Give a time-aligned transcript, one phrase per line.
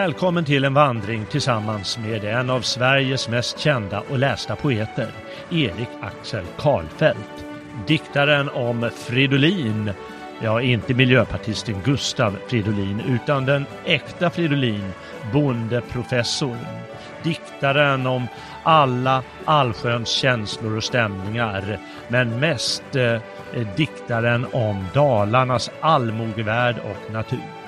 [0.00, 5.08] Välkommen till en vandring tillsammans med en av Sveriges mest kända och lästa poeter,
[5.50, 7.44] Erik Axel Karlfeldt.
[7.86, 9.90] Diktaren om Fridolin,
[10.42, 14.92] ja inte miljöpartisten Gustav Fridolin utan den äkta Fridolin,
[15.32, 16.66] bondeprofessorn.
[17.22, 18.26] Diktaren om
[18.62, 23.20] alla allsköns känslor och stämningar, men mest eh,
[23.76, 27.59] diktaren om Dalarnas allmogevärld och natur.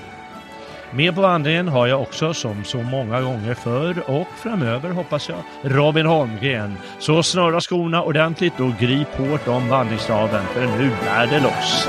[0.95, 5.39] Med på vandringen har jag också, som så många gånger förr och framöver hoppas jag,
[5.63, 6.77] Robin Holmgren.
[6.99, 11.89] Så snöra skorna ordentligt och grip hårt om vandringsstaven, för nu är det loss.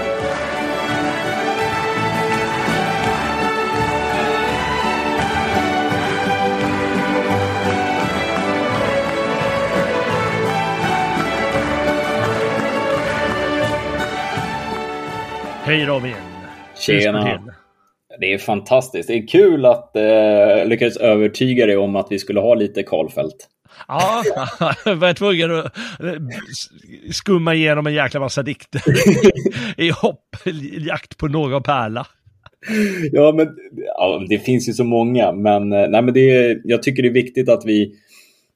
[15.63, 16.15] Hej Robin!
[16.75, 17.52] Tjena!
[18.19, 19.08] Det är fantastiskt.
[19.08, 23.50] Det är kul att eh, lyckades övertyga dig om att vi skulle ha lite Karlfeldt.
[23.88, 24.23] Ja,
[24.86, 25.66] jag var tvungen att
[26.03, 26.14] eh,
[27.11, 28.81] skumma igenom en jäkla massa dikter
[29.81, 30.36] i hopp,
[30.78, 32.08] jakt på någon pärla.
[33.11, 33.47] Ja, men
[33.97, 37.09] ja, det finns ju så många, men, eh, nej, men det är, jag tycker det
[37.09, 37.96] är viktigt att vi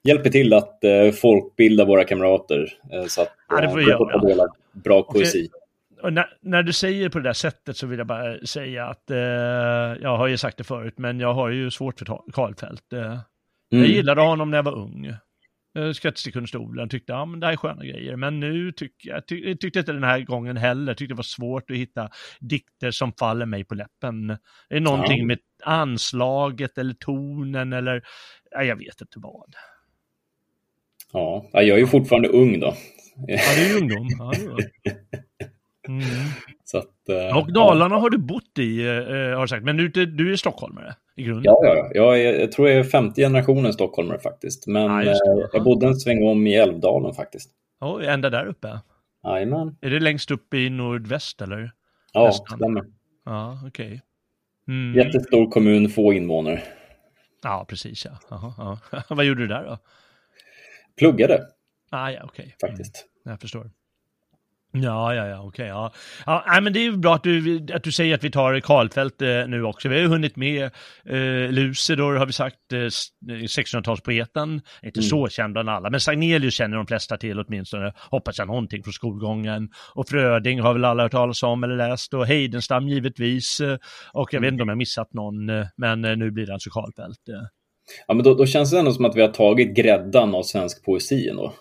[0.04, 4.48] hjälper till att eh, folkbilda våra kamrater eh, så att Ja, det får vi göra.
[4.72, 5.50] bra poesi.
[6.04, 9.18] När, när du säger på det där sättet så vill jag bara säga att eh,
[10.02, 12.94] jag har ju sagt det förut, men jag har ju svårt för Karlfeldt.
[12.94, 13.00] Eh,
[13.70, 13.92] Jag Mm.
[13.92, 15.06] gillade honom när jag var ung.
[15.78, 18.16] Eh, Skrättsekunsstolen tyckte, ja men det här är sköna grejer.
[18.16, 21.24] Men nu tycker jag, ty, jag tyckte inte den här gången heller, tyckte det var
[21.24, 22.10] svårt att hitta
[22.40, 24.28] dikter som faller mig på läppen.
[24.70, 25.26] Det är någonting Ja.
[25.26, 28.04] med anslaget eller tonen eller,
[28.52, 29.54] ja, jag vet inte vad.
[31.14, 32.74] Ja, ja, jag är ju fortfarande ung då.
[33.28, 34.08] Ja, du är ju ungdom.
[34.20, 34.34] Ja.
[35.88, 36.04] Mm.
[36.64, 38.94] Så att, eh, Och Dalarna har du bott i, eh,
[39.36, 41.44] har du sagt, men du, du är stockholmare i grunden?
[41.46, 41.90] Ja, ja, ja.
[41.94, 44.68] Jag, är, jag tror jag är femte generationen stockholmare faktiskt.
[44.68, 45.12] Men Ja, det.
[45.12, 47.52] eh, jag bodde en sväng om i Älvdalen faktiskt.
[47.80, 48.80] Ja, ända där uppe.
[49.24, 49.78] Jajamän.
[49.82, 51.72] Är det längst upp i nordväst eller?
[52.14, 52.58] Ja, Nästan.
[52.58, 52.84] stämmer.
[53.26, 54.02] Ja, okej.
[54.68, 54.96] Mm.
[54.98, 56.62] Jättestor kommun, få invånare.
[57.44, 58.12] Ja, precis ja.
[58.30, 58.54] Jaha,
[58.92, 59.02] ja.
[59.16, 59.78] Vad gjorde du där då?
[60.98, 61.42] Pluggade
[61.92, 62.56] Ah, ja, okej.
[62.62, 63.06] faktiskt.
[63.26, 63.72] Mm, jag förstår.
[64.84, 65.68] Ja, ja, ja, okej.
[65.68, 65.94] ja.
[66.26, 68.60] Ja, nej, men det är ju bra att du, att du säger att vi tar
[68.60, 69.90] Karlfeldt eh, nu också.
[69.90, 70.64] Vi har ju hunnit med
[71.06, 74.62] eh, Lucidor, har vi sagt, eh, s- eh, 1600-talspoeten.
[74.84, 75.10] Inte Mm.
[75.10, 77.94] så känd bland alla, men Sagnelius känner de flesta till åtminstone.
[78.12, 79.70] Hoppas jag någonting från skolgången.
[79.96, 82.14] Och Fröding har väl alla hört talas om eller läst.
[82.14, 83.60] Och Heidenstam givetvis.
[83.60, 83.78] eh,
[84.14, 87.20] Och jag vet inte om jag missat någon, eh, men nu blir det alltså Karlfeldt.
[88.08, 90.86] Ja, men då, då känns det ändå som att vi har tagit gräddan av svensk
[90.86, 91.54] poesi ändå.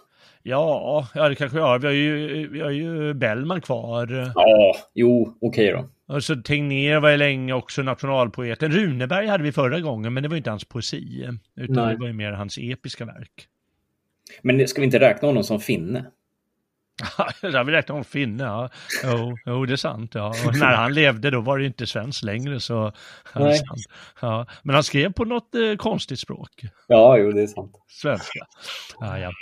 [0.48, 1.78] Ja, ja, det kanske jag har.
[1.78, 4.32] Vi har ju, vi har ju Bellman kvar.
[4.34, 6.14] Ja, jo, okej då.
[6.14, 8.72] Och så Tegnér var ju länge också nationalpoeten.
[8.72, 11.28] Runeberg hade vi förra gången, men det var ju inte hans poesi.
[11.56, 11.94] Utan Nej.
[11.94, 13.48] det var ju mer hans episka verk.
[14.42, 16.06] Men ska vi inte räkna honom som finne?
[17.40, 18.70] Där vi räknar om finne, ja.
[19.04, 20.14] Jo, jo, det är sant.
[20.14, 20.28] Ja.
[20.46, 22.60] Och när han levde då var det ju inte svenskt längre.
[22.60, 22.92] Så,
[23.34, 23.60] ja, Nej.
[24.20, 24.46] Ja.
[24.62, 26.64] Men han skrev på något eh, konstigt språk.
[26.86, 27.72] Ja, jo, det är sant.
[27.88, 28.46] Svenska.
[29.00, 29.32] Ja, ja.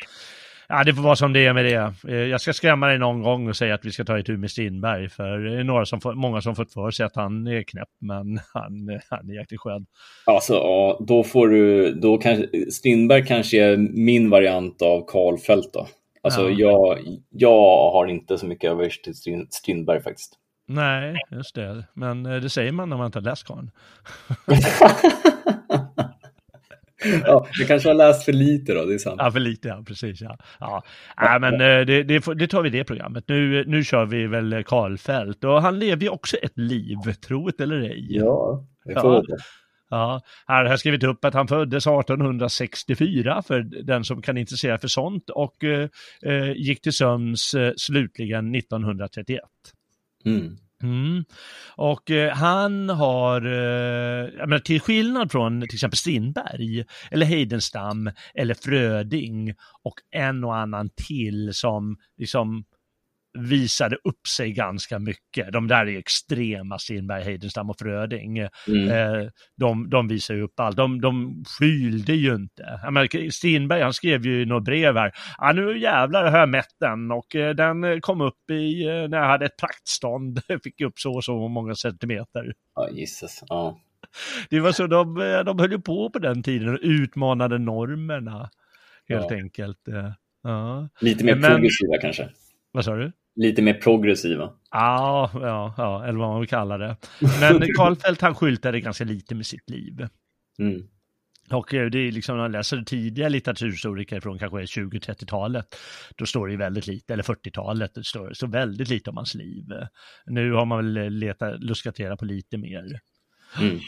[0.68, 1.94] Ja, det får vara som det är med det.
[2.08, 4.50] Eh, Jag ska skrämma dig någon gång och säga att vi ska ta itu med
[4.50, 5.08] Strindberg.
[5.08, 7.88] För det är några som får, många som fått för sig att han är knäpp,
[8.00, 9.86] men han, han är jäkligt skön.
[10.26, 15.86] Alltså, ja, då får du, då kanske, Strindberg kanske är min variant av Karlfeldt då.
[16.22, 16.50] Alltså, Ja.
[16.50, 16.98] jag,
[17.30, 20.32] jag har inte så mycket över till Strin- Strindberg faktiskt.
[20.68, 21.84] Nej, just det.
[21.94, 23.70] Men eh, det säger man när man inte har läst karln.
[27.24, 29.16] ja, du kanske har läst för lite då, det är sant.
[29.18, 30.20] Ja, för lite, ja, precis.
[30.20, 30.38] Ja.
[30.60, 30.82] Ja.
[31.20, 33.24] Nej, men eh, det, det, det tar vi det programmet.
[33.28, 35.44] Nu, nu kör vi väl Karlfeldt.
[35.44, 36.96] Och han lever ju också ett liv,
[37.26, 38.06] tro det eller ej.
[38.08, 39.36] Ja, vi får Ja.
[39.90, 44.78] Ja, här har jag skrivit upp att han föddes 1864 för den som kan intressera
[44.78, 45.88] för sånt och eh,
[46.22, 49.40] eh, gick till sömns eh, slutligen 1931.
[50.24, 50.56] Mm.
[50.84, 51.24] Mm.
[51.76, 58.10] Och eh, han har, eh, jag menar, till skillnad från till exempel Strindberg, eller Heidenstam,
[58.34, 62.64] eller Fröding och en och annan till som liksom
[63.38, 65.52] visade upp sig ganska mycket.
[65.52, 68.38] De där är extrema, Strindberg, Heidenstam och Fröding.
[68.38, 68.88] Mm.
[68.88, 70.76] Eh, de, de visar ju upp allt.
[70.76, 72.80] De, de skylde ju inte.
[72.84, 76.74] Menar, Strindberg han skrev ju i något brev här, ah, nu jävlar har jag mätt
[76.80, 80.98] den och eh, den kom upp i, eh, när jag hade ett praktstånd, fick upp
[80.98, 82.54] så och så många centimeter.
[82.74, 83.42] Ja, gissas.
[83.48, 83.78] Ja.
[84.50, 85.14] Det var så de,
[85.46, 88.50] de höll ju på på den tiden och utmanade normerna,
[89.08, 89.36] helt Ja.
[89.36, 89.78] enkelt.
[90.42, 90.88] Ja.
[91.00, 92.28] Lite mer Men- progressiva kanske.
[92.72, 93.12] Vad sa du?
[93.36, 94.52] Lite mer progressiva.
[94.70, 96.96] Ja, ja, ja, eller vad man vill kalla det.
[97.40, 100.08] Men Karlfeldt han skyltade ganska lite med sitt liv.
[100.58, 100.82] Mm.
[101.50, 105.66] Och eh, det är liksom, när man läser tidiga litteraturhistoriker från kanske 20-30-talet,
[106.16, 109.64] då står det väldigt lite, eller 40-talet, det står så väldigt lite om hans liv.
[110.26, 113.00] Nu har man väl letat, luskat reda på lite mer.
[113.60, 113.78] Mm.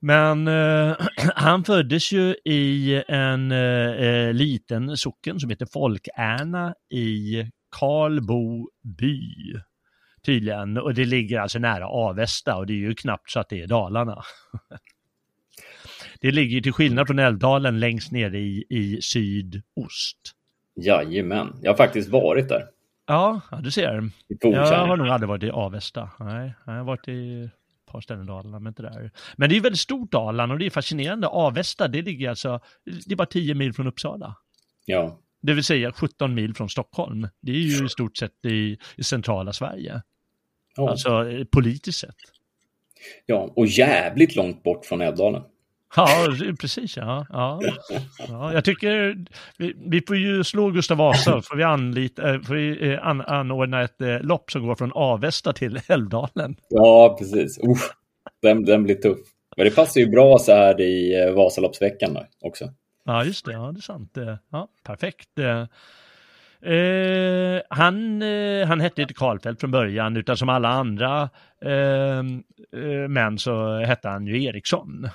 [0.00, 0.96] Men eh,
[1.34, 9.24] han föddes ju i en eh, eh, liten socken som heter Folkärna i Karlbo by.
[10.22, 13.62] Tydligen, och det ligger alltså nära Avesta och det är ju knappt så att det
[13.62, 14.22] är Dalarna.
[16.20, 20.34] Det ligger till skillnad från Älvdalen längst ner i, i sydost.
[20.74, 21.56] Jajamän.
[21.62, 22.62] Jag har faktiskt varit där.
[23.06, 24.10] Ja, du ser.
[24.28, 26.10] Jag har nog aldrig varit i Avesta.
[26.18, 29.10] Nej, jag har varit i ett par ställen i Dalarna, men inte där.
[29.36, 31.26] Men det är ju väldigt stort Dalarna och det är fascinerande.
[31.26, 34.36] Avesta, det ligger alltså, det är bara 10 mil från Uppsala.
[34.84, 35.18] Ja.
[35.42, 37.28] Det vill säga 17 mil från Stockholm.
[37.40, 40.02] Det är ju i stort sett i, i centrala Sverige.
[40.76, 40.90] Ja.
[40.90, 42.16] Alltså eh, politiskt sett.
[43.26, 43.52] ja.
[43.56, 45.42] Och jävligt långt bort från Älvdalen.
[45.96, 46.26] Ja,
[46.60, 46.96] precis.
[46.96, 47.60] Ja, ja.
[48.28, 49.16] ja jag tycker
[49.58, 53.20] vi, vi får ju slå Gustav Vasa, får vi, anlita, äh, får vi eh, an,
[53.20, 56.56] anordna ett eh, lopp som går från Avesta till Älvdalen.
[56.68, 57.58] Ja, precis.
[57.58, 57.90] Usch,
[58.42, 59.18] den, den blir tuff.
[59.56, 62.64] Men det passar ju bra så här i eh, Vasaloppsveckan också.
[63.04, 63.52] Ja, just det.
[63.52, 64.16] Ja, det är sant.
[64.16, 65.38] Eh, Ja, perfekt.
[65.38, 65.66] Eh,
[66.62, 71.30] Eh, han, eh, han hette inte Karlfeldt från början, utan som alla andra
[71.64, 75.08] eh, eh, män så hette han ju Eriksson.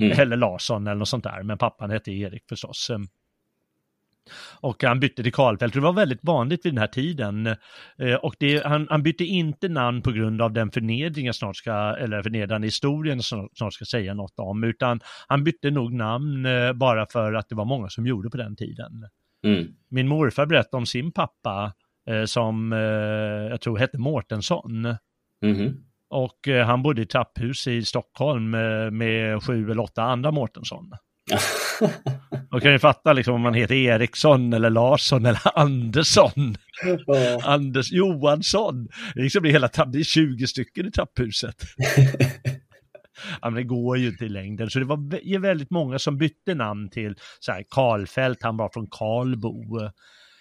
[0.00, 0.20] Mm.
[0.20, 2.90] Eller Larsson eller något sånt där, men pappan hette Erik förstås.
[4.60, 7.46] Och han bytte till Karlfeldt, det var väldigt vanligt vid den här tiden.
[7.98, 11.56] Eh, Och det, han, han bytte inte namn på grund av den förnedring jag snart
[11.56, 16.46] ska, eller förnedrande historien som snart ska säga något om, utan han bytte nog namn
[16.46, 19.08] eh, bara för att det var många som gjorde på den tiden.
[19.44, 19.66] Mm.
[19.90, 21.72] Min morfar berättade om sin pappa
[22.10, 22.72] eh, som
[23.50, 24.82] jag tror hette Mårtensson.
[25.42, 25.84] Mhm.
[26.10, 28.50] Och han bodde i trapphus i Stockholm
[28.98, 30.92] med sju eller åtta andra Mårtensson.
[32.50, 36.56] Och kan ju fatta liksom om man heter Eriksson eller Larsson eller Andersson.
[37.06, 37.40] Ja.
[37.42, 38.88] Anders Johansson.
[39.14, 41.56] Det liksom blir hela det är 20 stycken i trapphuset.
[43.42, 44.70] Ja, men det går ju inte i längden.
[44.70, 48.68] Så det var vä- väldigt många som bytte namn till så här, Karlfeldt, han var
[48.72, 49.64] från Karlbo.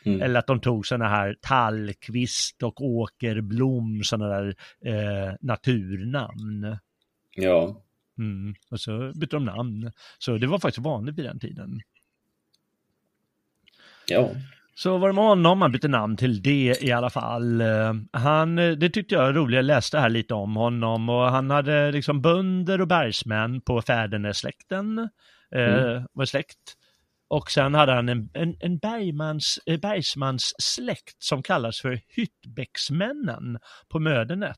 [0.05, 0.21] Mm.
[0.21, 4.55] Eller att de tog sådana här Tallqvist och Åkerblom, sådana där
[4.85, 6.77] eh, naturnamn.
[7.35, 7.83] ja.
[8.19, 8.55] Mm.
[8.71, 9.91] Och så bytte de namn.
[10.19, 11.81] Så det var faktiskt vanligt vid den tiden.
[14.07, 14.29] Ja.
[14.75, 17.61] Så var det med honom, han bytte namn till det i alla fall.
[17.61, 21.31] Eh, Han, eh, det tyckte jag var roligt, jag läste här lite om honom och
[21.31, 24.99] han hade liksom bönder och bergsmän på Fädernässläkten,
[25.55, 26.57] eh, var släkt.
[27.29, 33.59] Och sen hade han en, en, en bergmans, bergsmans släkt som kallas för Hyttbäcksmännen
[33.91, 34.57] på Mödernet.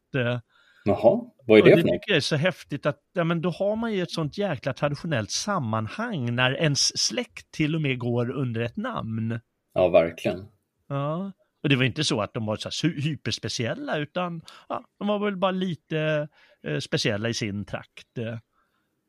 [0.84, 2.02] Jaha, vad är det det för något?
[2.08, 5.32] jag är så häftigt att ja, men då har man ju ett sånt jäkla traditionellt
[5.32, 9.40] sammanhang när ens släkt till och med går under ett namn.
[9.74, 10.46] Ja, verkligen.
[10.88, 11.32] Ja,
[11.64, 15.38] och det var inte så att de var så hyperspeciella utan ja, de var väl
[15.38, 16.28] bara lite
[16.64, 18.18] eh, speciella i sin trakt.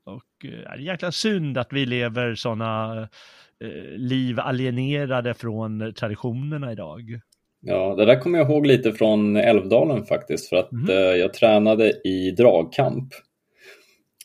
[0.05, 3.03] Och eh, det är jäkla synd att vi lever sådana
[3.61, 7.21] eh, liv alienerade från traditionerna idag.
[7.62, 11.93] Ja, det där kommer jag ihåg lite från Älvdalen faktiskt, för att eh, jag tränade
[12.05, 13.14] i dragkamp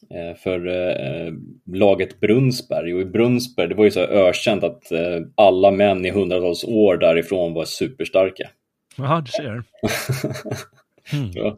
[0.10, 1.34] eh, för eh,
[1.74, 2.94] laget Brunsberg.
[2.94, 6.98] Och i Brunsberg, det var ju så ökänt att eh, alla män i hundratals år
[6.98, 8.50] därifrån var superstarka.
[8.98, 9.63] Ja, du ser.
[11.13, 11.58] Mm, Ja.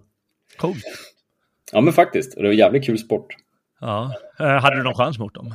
[0.57, 0.83] coolt.
[1.71, 2.35] ja, men faktiskt.
[2.35, 3.35] Det var en jävligt kul sport.
[3.81, 4.13] Ja.
[4.39, 5.53] Eh, hade du någon chans mot dem?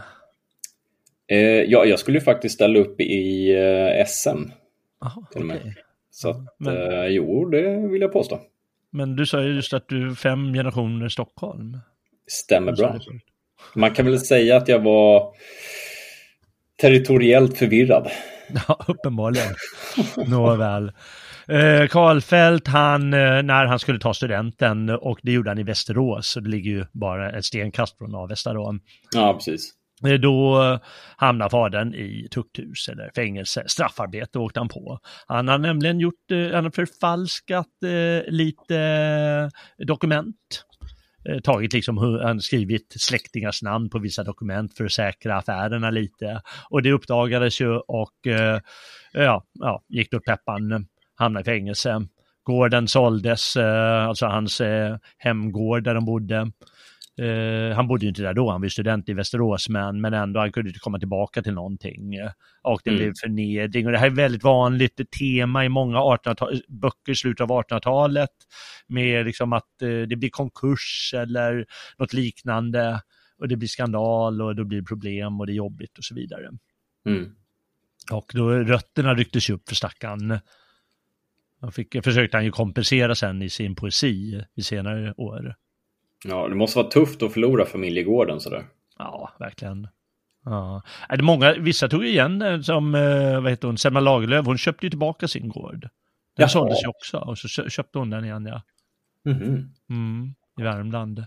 [1.26, 3.54] Eh, ja, jag skulle ju faktiskt ställa upp i
[4.06, 4.28] SM.
[5.00, 5.74] Jaha, Till okej.
[6.14, 8.40] Så att, men- eh, jo, det vill jag påstå.
[8.90, 11.78] Men du sa ju just att du är fem generationer Stockholm.
[12.26, 12.98] Stämmer bra.
[13.74, 15.34] Man kan väl säga att jag var
[16.80, 18.10] territoriellt förvirrad.
[18.68, 19.54] Ja, uppenbarligen.
[20.26, 20.92] Nåväl.
[21.48, 26.26] Eh, Karlfeldt, han, eh, när han skulle ta studenten, och det gjorde han i Västerås,
[26.26, 28.78] så det ligger ju bara ett stenkast från Avesta då.
[29.14, 29.72] Ja, precis.
[30.06, 30.78] Eh, då eh,
[31.16, 34.98] hamnar fadern i tukthus eller fängelse, straffarbete åkte han på.
[35.26, 37.68] Han har nämligen gjort, eh, han har förfalskat
[38.26, 40.36] lite dokument.
[41.44, 46.42] Tagit liksom, han har skrivit släktingars namn på vissa dokument för att säkra affärerna lite.
[46.70, 48.14] Och det uppdagades ju och
[49.12, 52.06] ja, ja, gick då peppan, hamnade i fängelse.
[52.42, 54.62] Gården såldes, alltså hans
[55.18, 56.52] hemgård där de bodde.
[57.18, 60.40] Eh, han bodde ju inte där då, han var student i Västerås, men, men ändå,
[60.40, 62.12] han kunde inte komma tillbaka till någonting.
[62.62, 63.02] Och det Mm.
[63.02, 63.86] blev förnedring.
[63.86, 68.30] Och det här är väldigt vanligt tema i många 1800 böcker i slutet av 1800-talet.
[68.86, 71.66] Med liksom att eh, det blir konkurs eller
[71.98, 73.02] något liknande.
[73.38, 76.14] Och det blir skandal och då blir det problem och det är jobbigt och så
[76.14, 76.50] vidare.
[77.06, 77.34] Mm.
[78.12, 80.38] Och då rötterna rycktes upp för stackaren.
[81.60, 85.54] Han fick, försökte han ju kompensera sen i sin poesi i senare år.
[86.24, 88.64] Ja, det måste vara tufft att förlora familjegården sådär.
[88.98, 89.88] Ja, verkligen.
[90.44, 90.82] Ja.
[91.08, 94.86] Det många, vissa tog igen eh, som, eh, vad heter hon, Selma Lagerlöf, hon köpte
[94.86, 95.80] ju tillbaka sin gård.
[95.80, 95.88] Den
[96.36, 96.48] Jaha.
[96.48, 98.62] såldes ju också och så kö- köpte hon den igen, ja.
[99.24, 99.74] Mhm.
[99.90, 101.24] Mm, I Värmland.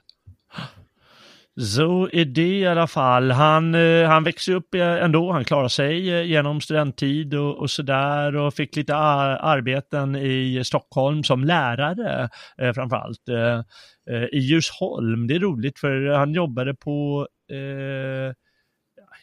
[1.62, 3.32] Så är det i alla fall.
[3.32, 7.72] Han, eh, han växer upp eh, ändå, han klarar sig eh, genom studenttid och, och
[7.72, 13.30] sådär och fick lite ar- arbeten i Stockholm som lärare eh, framförallt.
[13.30, 18.34] Eh, I Ljusholm, det är roligt för han jobbade på eh,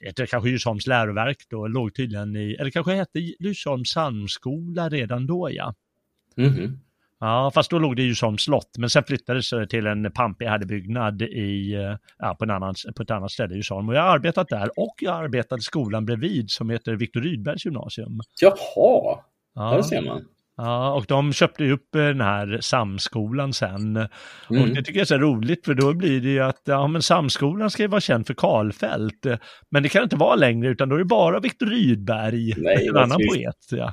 [0.01, 5.49] heter kanske Djursholms läroverk då, låg tydligen i, eller kanske hette Djursholms psalmskola redan då
[5.53, 5.75] ja.
[6.37, 6.81] Mhm.
[7.25, 10.47] Ja, fast då låg det i Djursholms slott, men sen flyttades det till en pampig
[11.23, 13.88] i, eh, ja, på, en annan, på ett annat ställe i Djursholm.
[13.88, 17.21] Och jag har arbetat där och jag har arbetat i skolan bredvid som heter Viktor
[17.21, 18.21] Rydbergs gymnasium.
[18.41, 19.19] Jaha,
[19.55, 20.25] där Ja, ser man.
[20.57, 23.97] ja, och de köpte ju upp eh, den här samskolan sen.
[24.49, 24.75] Och Mm.
[24.75, 27.71] det tycker jag är så roligt för då blir det ju att ja, men samskolan
[27.71, 29.26] ska ju vara känd för Karlfeldt.
[29.71, 32.97] Men det kan inte vara längre utan då är det bara Viktor Rydberg, Nej, en
[32.97, 33.57] annan poet.
[33.71, 33.93] Ja.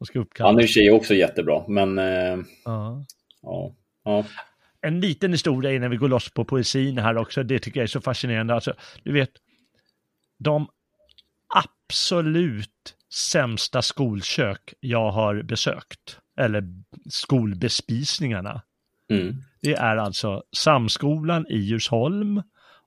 [0.00, 3.04] Och ska Han är i och för sig också jättebra, men eh, Ja.
[3.42, 3.74] ja.
[4.04, 4.24] ja.
[4.80, 7.42] en liten historia innan vi går loss på poesin här också.
[7.42, 8.54] Det tycker jag är så fascinerande.
[8.54, 9.30] Alltså, du vet,
[10.38, 10.68] de
[11.54, 16.64] absolut sämsta skolkök jag har besökt, eller
[17.10, 18.62] skolbespisningarna,
[19.10, 19.34] Mm.
[19.62, 22.42] det är alltså Samskolan i Djursholm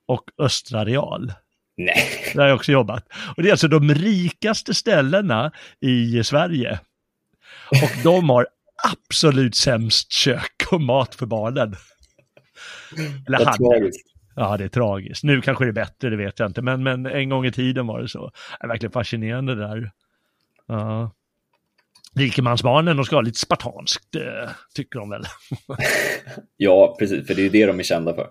[0.05, 1.33] och Östra Real.
[1.77, 3.07] Nej, Där har jag också jobbat.
[3.37, 6.79] Och det är alltså de rikaste ställena i Sverige.
[7.83, 8.47] Och de har
[9.07, 11.75] absolut sämst kök och mat för barnen.
[13.27, 13.57] Eller vad hade.
[13.57, 14.13] tragiskt.
[14.35, 15.23] Ja, det är tragiskt.
[15.23, 16.61] Nu kanske det är bättre, det vet jag inte.
[16.61, 18.31] Men, men en gång i tiden var det så.
[18.59, 19.91] Det är verkligen fascinerande det där.
[20.67, 21.11] Ja.
[22.15, 25.23] Rikemansbarnen, de ska ha lite spartanskt, eh, tycker de väl.
[26.57, 28.29] Ja, precis, för det är det de är kända för.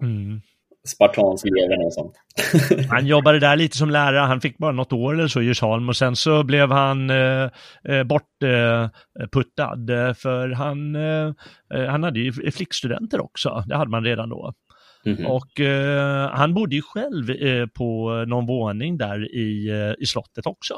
[0.00, 0.40] Mm.
[0.88, 2.14] Spartansk leverne och sånt.
[2.90, 5.88] Han jobbade där lite som lärare, han fick bara något år eller så i Djursholm
[5.88, 7.50] och sen så blev han eh,
[7.88, 11.32] eh, bortputtad eh, för han, eh,
[11.74, 14.52] eh, han hade ju flickstudenter också, det hade man redan då.
[15.04, 15.26] Mhm.
[15.26, 20.46] Och eh, han bodde ju själv eh, på någon våning där i, eh, i slottet
[20.46, 20.74] också.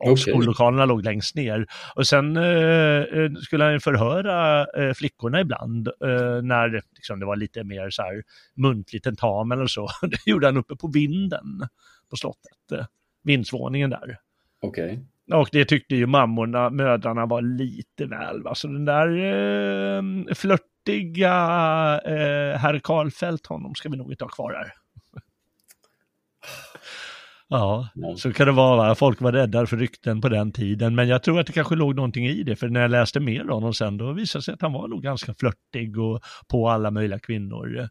[0.00, 0.32] Och Okej.
[0.32, 1.66] skollokalerna låg längst ner.
[1.94, 7.26] Och sen eh, eh, skulle han förhöra eh, flickorna ibland eh, när det, liksom, det
[7.26, 8.22] var lite mer så här
[8.56, 9.88] muntlig tentamen eller så.
[10.02, 11.68] Det gjorde han uppe på vinden
[12.10, 12.86] på slottet, eh,
[13.24, 14.18] vindsvåningen där.
[14.62, 15.06] Okej.
[15.32, 18.42] Och det tyckte ju mammorna, mödrarna var lite väl.
[18.42, 18.54] Va?
[18.54, 21.32] Så den där eh, flörtiga
[22.04, 24.72] eh, herr Karlfeldt, honom ska vi nog inte ha kvar här.
[27.50, 28.16] Ja, Ja.
[28.16, 28.76] så kan det vara.
[28.76, 28.94] Va?
[28.94, 30.94] Folk var rädda för rykten på den tiden.
[30.94, 32.56] Men jag tror att det kanske låg någonting i det.
[32.56, 34.88] För när jag läste mer om honom sen, då visade det sig att han var
[34.88, 37.88] nog ganska flörtig och på alla möjliga kvinnor.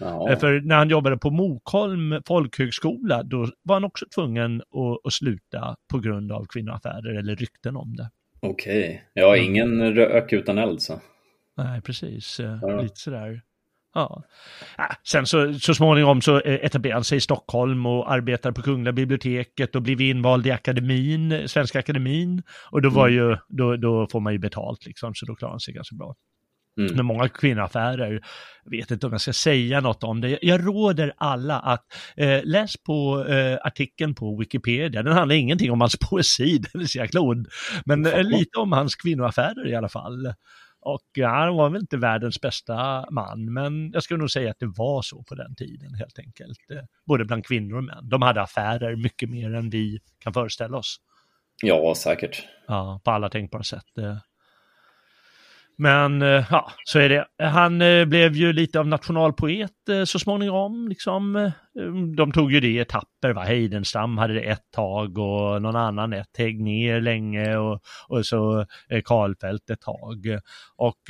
[0.00, 0.32] Jaha.
[0.32, 5.12] Eh, För när han jobbade på Mokholm folkhögskola, då var han också tvungen att, att
[5.12, 8.10] sluta på grund av kvinnoaffärer eller rykten om det.
[8.40, 9.04] Okej.
[9.14, 11.00] Ja, ingen rök utan eld så.
[11.56, 12.40] Nej, precis.
[12.62, 12.80] Ja.
[12.82, 13.42] Lite sådär.
[13.94, 14.22] Ja.
[14.78, 18.62] Ja, Sen så, så småningom så eh, etablerade han sig i Stockholm och arbetade på
[18.62, 22.42] Kungliga biblioteket och blev invald i akademin, Svenska akademin.
[22.70, 23.18] Och då, var Mm.
[23.18, 26.14] ju, då, då får man ju betalt liksom, så då klarar han sig ganska bra.
[26.80, 26.96] Mm.
[26.96, 28.20] med många kvinnoaffärer.
[28.64, 30.38] Jag vet inte om jag ska säga något om det.
[30.42, 31.84] Jag råder alla att
[32.16, 35.02] eh, läs på eh, artikeln på Wikipedia.
[35.02, 37.46] Den handlar ingenting om hans poesi, den är så jäkla ond.
[37.86, 40.34] Men eh, lite om hans kvinnoaffärer i alla fall.
[40.82, 44.58] Och ja, han var väl inte världens bästa man, men jag skulle nog säga att
[44.58, 46.58] det var så på den tiden helt enkelt.
[46.70, 48.08] Eh, både bland kvinnor och män.
[48.08, 50.96] De hade affärer mycket mer än vi kan föreställa oss.
[51.62, 52.46] Ja, säkert.
[52.68, 53.98] Ja, på alla tänkbara sätt.
[55.82, 57.26] Men eh, ja, så är det.
[57.38, 60.88] Han eh, blev ju lite av nationalpoet eh, så småningom.
[60.88, 61.50] Liksom.
[62.16, 63.32] De tog ju det i etapper.
[63.32, 63.42] Va?
[63.42, 68.66] Heidenstam hade det ett tag och någon annan ett ner länge och, och så
[69.04, 70.38] Karlfeldt ett tag.
[70.76, 71.00] Och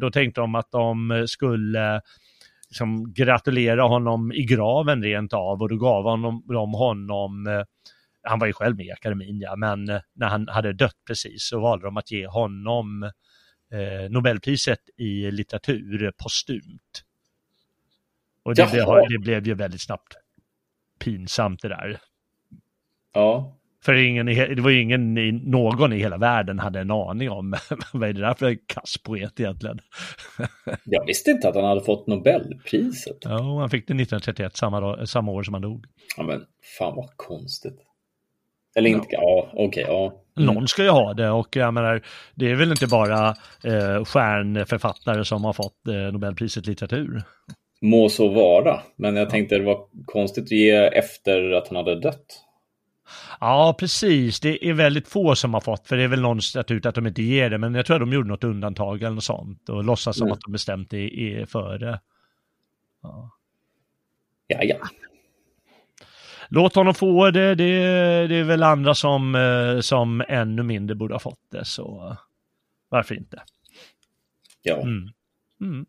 [0.00, 2.00] då tänkte de att de skulle
[2.68, 7.64] liksom gratulera honom i graven rent av och då gav honom, de honom
[8.22, 11.60] han var ju själv med i akademin, ja, men när han hade dött precis så
[11.60, 13.10] valde de att ge honom eh,
[14.10, 17.02] Nobelpriset i litteratur postumt.
[18.42, 20.14] Och det blev, det blev ju väldigt snabbt
[20.98, 22.00] pinsamt det där.
[23.12, 23.58] Ja.
[23.84, 27.54] För ingen, det var ju ingen, någon i hela världen hade en aning om
[27.92, 29.78] vad är det där för kasspoet egentligen.
[30.84, 33.16] Jag visste inte att han hade fått Nobelpriset.
[33.20, 35.86] Ja, han fick det 1931, samma, samma år som han dog.
[36.16, 36.44] Ja, men
[36.78, 37.80] fan vad konstigt.
[38.74, 40.23] Eller inte, ja, ja okej, okay, ja.
[40.36, 40.54] Mm.
[40.54, 42.02] Någon ska ju ha det och jag menar,
[42.34, 43.28] det är väl inte bara
[43.64, 47.22] eh, stjärnförfattare som har fått eh, Nobelpriset i litteratur.
[47.80, 52.00] Må så vara, men jag tänkte det var konstigt att ge efter att han hade
[52.00, 52.44] dött.
[53.40, 54.40] Ja, precis.
[54.40, 57.06] Det är väldigt få som har fått, för det är väl någon statut att de
[57.06, 59.84] inte ger det, men jag tror att de gjorde något undantag eller något sånt och
[59.84, 60.32] låtsas som mm.
[60.32, 62.00] att de bestämt det före.
[63.02, 63.30] Ja.
[64.46, 64.76] ja, ja.
[66.48, 67.64] Låt honom få det, det,
[68.26, 72.16] det är väl andra som, eh, som ännu mindre borde ha fått det, så
[72.88, 73.42] varför inte?
[74.62, 74.82] Ja.
[74.82, 75.08] Mm.
[75.60, 75.86] Mm.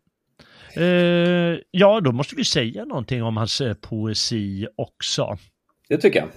[0.76, 5.38] Eh, ja, då måste vi säga någonting om hans eh, poesi också.
[5.88, 6.28] Det tycker jag.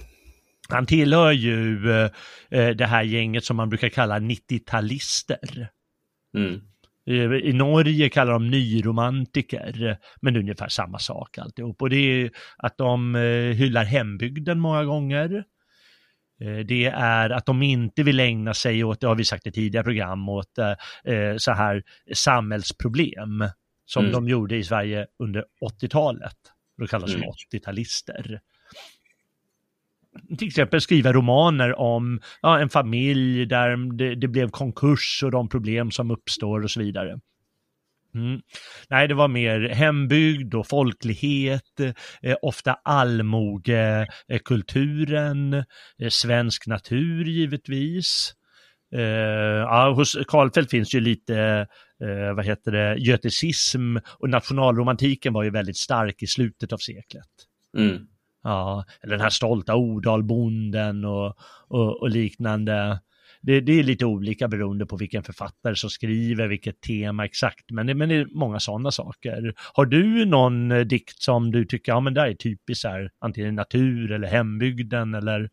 [0.68, 2.10] Han tillhör ju eh,
[2.50, 5.66] eh det här gänget som man brukar kalla 90-talister.
[6.36, 6.60] Mm.
[7.42, 11.82] I Norge kallar de nyromantiker, men det är ungefär samma sak alltihop.
[11.82, 15.44] Och det är att de eh, hyllar hembygden många gånger.
[16.40, 19.52] Eh, det är att de inte vill ägna sig åt, det har vi sagt i
[19.52, 21.82] tidigare program, åt eh, så här
[22.14, 23.44] samhällsproblem
[23.86, 24.12] som mm.
[24.12, 25.44] de gjorde i Sverige under
[25.82, 26.36] 80-talet.
[26.78, 27.30] Då kallas de mm.
[27.52, 28.40] 80-talister
[30.38, 35.48] till exempel skriva romaner om ja, en familj där det, det, blev konkurs och de
[35.48, 37.18] problem som uppstår och så vidare.
[38.14, 38.40] Mm.
[38.88, 41.80] Nej, det var mer hembygd och folklighet,
[42.22, 45.64] eh, ofta allmogekulturen, eh,
[45.98, 48.34] eh, svensk natur givetvis.
[48.94, 51.66] Eh, ja, hos Karlfeldt finns ju lite,
[52.02, 57.28] eh, vad heter det, göticism och nationalromantiken var ju väldigt stark i slutet av seklet.
[57.76, 58.06] Mm.
[58.42, 61.36] Ja, eller den här stolta Odalbonden och,
[61.68, 63.00] och, och liknande.
[63.42, 67.86] Det, det, är lite olika beroende på vilken författare som skriver, vilket tema exakt, men
[67.86, 69.54] det, men det är många sådana saker.
[69.74, 73.54] Har du någon eh, dikt som du tycker, ja men det är typiskt här, antingen
[73.54, 75.50] natur eller hembygden eller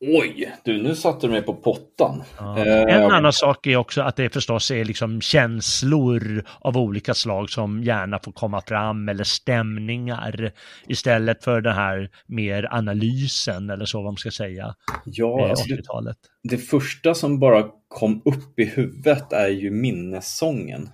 [0.00, 2.22] Oj, du nu satte du mig på pottan.
[2.38, 2.58] Ja.
[2.58, 7.50] En eh, annan sak är också att det förstås är liksom känslor av olika slag
[7.50, 10.52] som gärna får komma fram eller stämningar
[10.88, 14.74] istället för den här mer analysen eller så vad man ska säga.
[15.04, 20.88] Ja, alltså det, det, första som bara kom upp i huvudet är ju minnessången.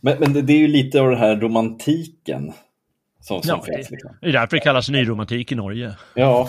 [0.00, 2.52] Men, men det, det är ju lite av den här romantiken
[3.20, 3.90] som, som ja, finns.
[3.90, 4.16] Liksom.
[4.20, 5.94] Det är därför det kallas nyromantik i Norge.
[6.14, 6.48] Ja,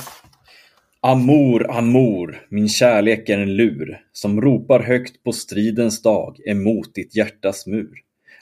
[1.06, 7.16] Amor, amor, min kärlek är en lur som ropar högt på stridens dag emot ditt
[7.16, 8.00] hjärtas mur.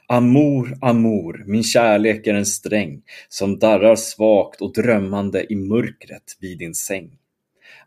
[0.08, 6.58] Amor, amor, min kärlek är en sträng som darrar svagt och drömmande i mörkret vid
[6.60, 7.12] din säng.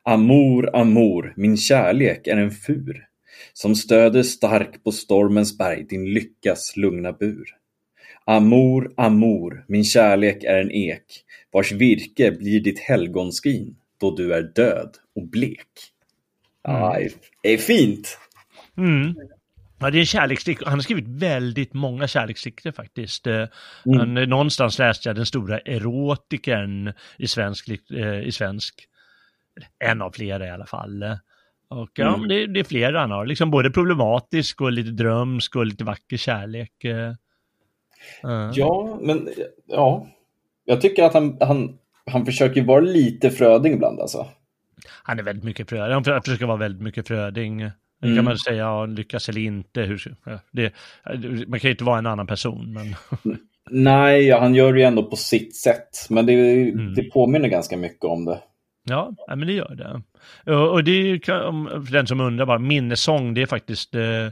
[0.02, 3.06] Amor, amor, min kärlek är en fur
[3.52, 7.46] som stöder stark på stormens berg din lyckas lugna bur.
[8.24, 13.76] Amor, amor, min kärlek är en ek vars virke blir ditt helgonskrin
[14.10, 15.68] då du är död och blek.
[16.68, 17.08] Mm.
[17.42, 18.18] det är fint.
[18.76, 19.14] Mm.
[19.78, 20.62] Ja, det är en kärleksdikt.
[20.64, 23.26] Han har skrivit väldigt många kärleksdikter faktiskt.
[23.26, 23.34] Eh,
[23.86, 23.98] mm.
[23.98, 28.88] Han, någonstans läste jag den stora erotikern i svensk, eh, i svensk,
[29.78, 31.04] en av flera i alla fall.
[31.68, 32.28] Och ja, mm.
[32.28, 36.16] det, det, är flera han har, liksom både problematisk och lite drömsk och lite vacker
[36.16, 36.72] kärlek.
[36.84, 38.50] Uh.
[38.54, 39.28] Ja, men
[39.66, 40.06] ja,
[40.64, 41.78] jag tycker att han, han
[42.10, 44.26] han försöker vara lite Fröding ibland alltså.
[45.02, 45.92] Han är väldigt mycket Fröding.
[45.92, 47.70] Han försöker vara väldigt mycket Fröding.
[48.02, 48.16] Mm.
[48.16, 49.82] kan man säga, ja, lyckas eller inte.
[49.82, 50.14] Hur,
[50.50, 50.72] det,
[51.48, 52.72] man kan ju inte vara en annan person.
[52.72, 52.94] Men...
[53.70, 56.06] Nej, han gör det ju ändå på sitt sätt.
[56.10, 56.94] Men det, mm.
[56.94, 58.40] det påminner ganska mycket om det.
[58.84, 60.02] Ja, men det gör det.
[60.54, 61.18] Och det är
[61.84, 64.26] för den som undrar bara, minnessång, det är faktiskt eh,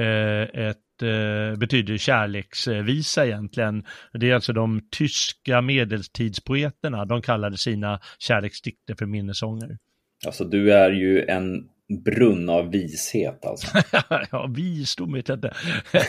[0.00, 3.84] eh ett eh, betyder kärleksvisa egentligen.
[4.12, 9.78] Det är alltså de tyska medeltidspoeterna, de kallade sina kärleksdikter för minnessånger.
[10.26, 11.68] Alltså du är ju en
[12.04, 13.66] brunn av vishet alltså.
[14.30, 15.54] ja, visdom vet jag inte.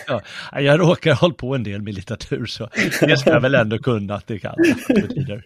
[0.08, 0.22] ja,
[0.62, 2.70] jag råkar ha hållit på en del med litteratur så
[3.02, 4.56] det ska jag väl ändå kunna att det kan.
[4.88, 5.44] Betyder.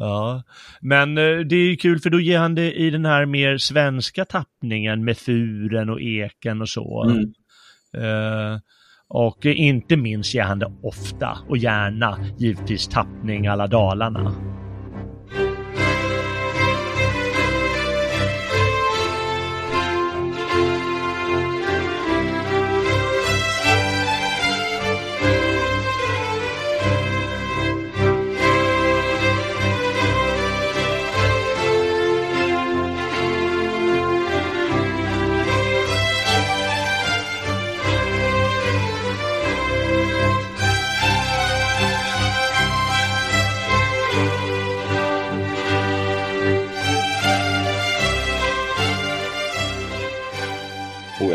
[0.00, 0.42] Ja,
[0.80, 3.58] men eh, det är ju kul för då ger han det i den här mer
[3.58, 7.04] svenska tappningen med furen och eken och så.
[7.04, 7.34] Mm.
[7.96, 8.58] Uh,
[9.08, 14.34] och inte minst ger han det ofta och gärna givetvis tappning alla Dalarna.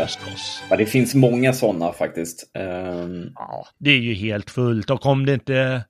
[0.06, 0.62] Förstås.
[0.70, 2.50] Ja, det finns många sådana faktiskt.
[2.54, 3.32] Um...
[3.34, 5.84] Ja, det är ju helt fullt och om det inte...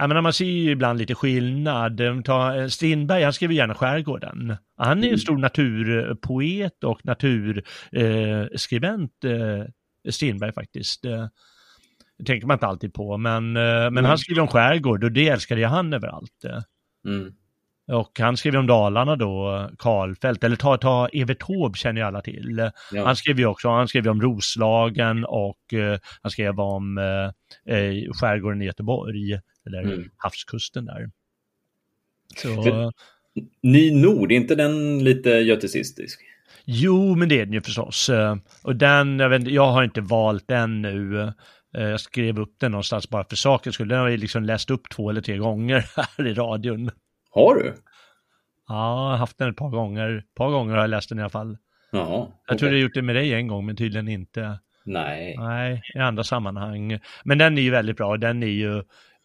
[0.00, 2.00] Jag menar, man ser ju ibland lite skillnad.
[2.24, 4.56] Ta Strindberg, han skriver gärna Skärgården.
[4.76, 5.18] Han är en mm.
[5.18, 9.64] stor naturpoet och naturskribent, eh,
[10.10, 11.02] Strindberg faktiskt.
[11.02, 11.30] Det
[12.26, 14.04] tänker man inte alltid på, men, eh, men mm.
[14.04, 16.44] han skriver om skärgård och det älskade jag han överallt.
[17.06, 17.32] Mm.
[17.88, 22.20] Och han skrev om Dalarna då, Karlfeldt, eller ta, ta Evert Taube känner ju alla
[22.20, 22.70] till.
[22.92, 23.04] Ja.
[23.04, 28.12] Han skrev ju också, han skrev om Roslagen och uh, han skrev om uh, uh,
[28.12, 30.10] skärgården i Göteborg, eller mm.
[30.16, 31.10] havskusten där.
[32.36, 32.92] Så, För,
[33.62, 36.20] Ny Nord, är inte den lite götesistisk?
[36.64, 38.10] Jo, men det är den ju förstås.
[38.62, 41.32] Och den, jag, vet, jag har inte valt den nu.
[41.72, 43.88] Jag skrev upp den någonstans bara för sakens skull.
[43.88, 46.90] Den har jag liksom läst upp två eller tre gånger här i radion.
[47.38, 47.74] Har du?
[48.68, 50.18] Ja, jag har haft den ett par gånger.
[50.18, 51.56] Ett par gånger har jag läst den i alla fall.
[51.92, 52.32] Jaha, okay.
[52.48, 54.58] Jag tror jag gjort det med dig en gång, men tydligen inte.
[54.84, 55.36] Nej.
[55.38, 56.98] Nej, i andra sammanhang.
[57.24, 58.16] Men den är ju väldigt bra.
[58.16, 58.76] Den är ju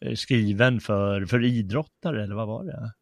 [0.05, 2.93] eh, skriven för, för idrottare, eller vad var det?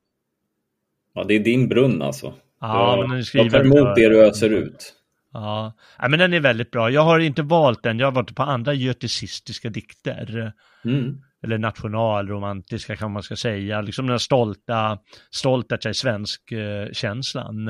[1.13, 2.33] Ja, det är din brunn alltså.
[2.61, 4.93] Ja, men den är skriven jag tar emot det du öser ut.
[5.33, 5.73] Ja.
[5.99, 6.89] ja, men den är väldigt bra.
[6.89, 10.53] Jag har inte valt den, jag har varit på andra götesistiska dikter.
[10.85, 14.99] Mm eller nationalromantiska kan man ska säga, liksom den stolta,
[15.31, 17.67] stolta sig svensk-känslan.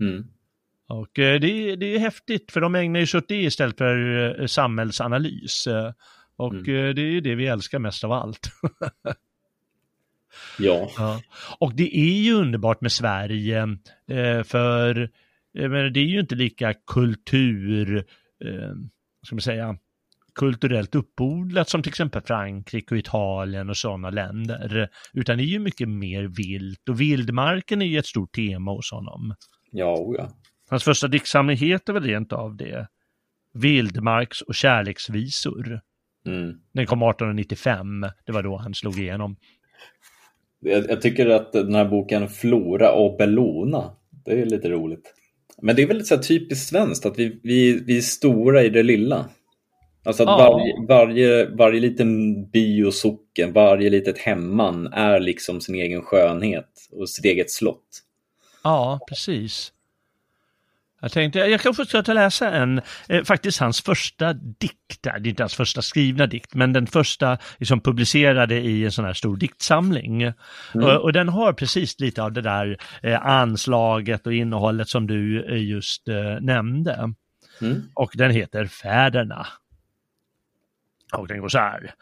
[0.00, 0.26] Mm.
[0.88, 4.40] Och eh, det, det är häftigt, för de ägnar ju sig åt det istället för
[4.40, 5.68] eh, samhällsanalys.
[6.36, 6.88] Och mm.
[6.88, 8.50] Eh, det är det vi älskar mest av allt.
[10.58, 10.90] ja.
[10.96, 11.22] ja.
[11.58, 13.78] Och det är ju underbart med Sverige,
[14.44, 15.10] för
[15.90, 18.04] det är ju inte lika kultur,
[19.22, 19.76] ska man säga,
[20.38, 24.88] kulturellt uppodlat som till exempel Frankrike och Italien och sådana länder.
[25.12, 28.92] Utan det är ju mycket mer vilt och vildmarken är ju ett stort tema hos
[28.92, 29.34] honom.
[29.70, 30.30] Ja, ja.
[30.70, 32.88] Hans första diktsamling heter väl rent av det.
[33.54, 35.80] Vildmarks och kärleksvisor.
[36.26, 36.60] Mm.
[36.72, 39.36] Den kom 1895, det var då han slog igenom.
[40.60, 43.90] Jag, jag tycker att den här boken Flora och Bellona,
[44.24, 45.14] det är lite roligt.
[45.62, 48.82] Men det är väl så typiskt svenskt att vi, vi, vi är stora i det
[48.82, 49.28] lilla.
[50.08, 50.50] Alltså att ja.
[50.50, 56.68] varje, varje, varje liten by och socken, varje litet hemman är liksom sin egen skönhet
[56.92, 58.02] och sitt eget slott.
[58.64, 59.72] Ja, precis.
[61.00, 65.42] Jag tänkte, jag kan fortsätta läsa en, eh, faktiskt hans första dikt, det är inte
[65.42, 70.22] hans första skrivna dikt, men den första liksom publicerade i en sån här stor diktsamling.
[70.22, 70.34] Mm.
[70.74, 75.46] Och, och, den har precis lite av det där eh, anslaget och innehållet som du
[75.54, 77.12] eh, just eh, nämnde.
[77.60, 77.82] Mm.
[77.94, 79.46] Och den heter Fäderna.
[81.12, 81.94] Och den går så här.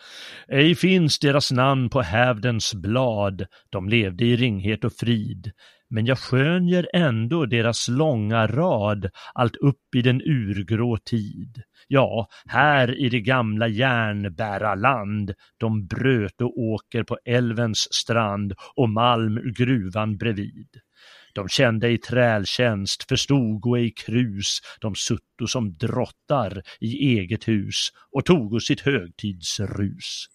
[0.48, 5.52] Ej finns deras namn på hävdens blad, de levde i ringhet och frid,
[5.90, 11.62] men jag skönjer ändå deras långa rad allt upp i den urgrå tid.
[11.88, 19.38] Ja, här i det gamla järnbärarland, de bröt och åker på älvens strand och malm
[19.38, 20.68] ur gruvan bredvid.
[21.36, 27.88] De kände i trältjänst, förstod och i krus, de sutto som drottar i eget hus
[28.12, 30.26] och togo sitt högtidsrus.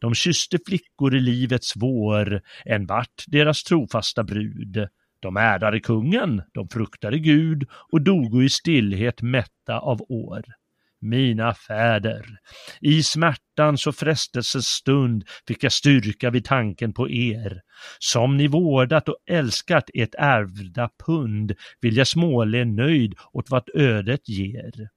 [0.00, 4.88] De kysste flickor i livets vår, en vart deras trofasta brud.
[5.20, 10.44] De ärdade kungen, de fruktade Gud och dogo i stillhet mätta av år
[11.00, 12.26] mina fäder.
[12.80, 17.60] I smärtans och frestelsens stund fick jag styrka vid tanken på er.
[17.98, 24.28] Som ni vårdat och älskat ert ärvda pund vill jag småle nöjd åt vad ödet
[24.28, 24.88] ger.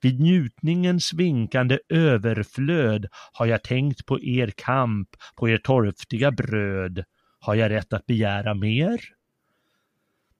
[0.00, 7.04] Vid njutningens vinkande överflöd har jag tänkt på er kamp, på er torftiga bröd.
[7.40, 9.00] Har jag rätt att begära mer?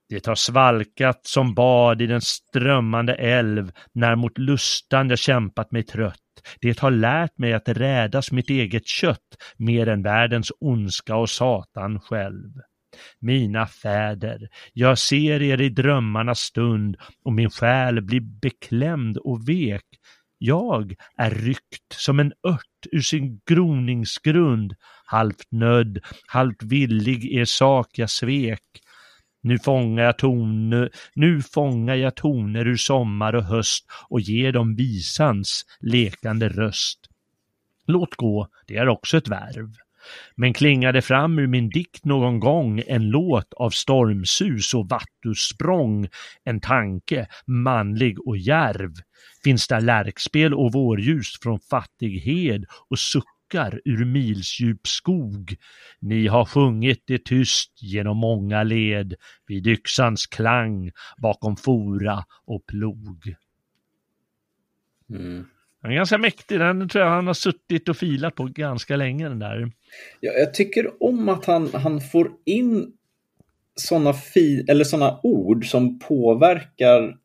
[0.08, 5.82] Det har svalkat som bad i den strömmande älv när mot lustan jag kämpat mig
[5.82, 6.20] trött.
[6.60, 12.00] Det har lärt mig att rädas mitt eget kött mer än världens ondska och Satan
[12.00, 12.50] själv.
[13.20, 19.84] Mina fäder, jag ser er i drömmarnas stund och min själ blir beklämd och vek.
[20.38, 27.86] Jag är ryckt som en ört ur sin groningsgrund, halvt nödd, halvt villig er sak
[27.98, 28.62] jag svek.
[29.46, 34.74] Nu fångar jag toner, nu fångar jag toner ur sommar och höst och ger dem
[34.74, 36.98] visans lekande röst.
[37.86, 39.72] Låt gå, det är också ett värv.
[40.36, 46.08] Men klingade fram ur min dikt någon gång en låt av stormsus och vattusprång,
[46.44, 48.92] en tanke, manlig och järv,
[49.44, 52.98] finns där lärkspel och vårljus från fattighed och
[53.46, 55.56] suckar ur milsdjup skog.
[56.00, 59.14] Ni har sjungit det tyst genom många led
[59.46, 60.90] vid yxans klang
[61.22, 63.34] bakom fora och plog.
[65.10, 65.46] Mm.
[65.82, 69.28] Den är ganska mäktig, den tror jag han har suttit och filat på ganska länge
[69.28, 69.72] den där.
[70.20, 72.92] Ja, jag tycker om att han, han får in
[73.74, 77.16] sådana fi, såna ord som påverkar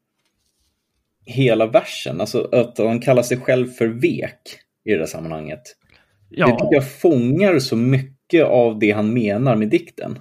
[1.26, 2.22] hela versen.
[2.22, 4.42] Alltså att han kallar sig själv för vek
[4.86, 5.62] i det sammanhanget.
[6.32, 6.46] Ja.
[6.46, 10.20] Det tycker jag fångar så mycket av det han menar med dikten.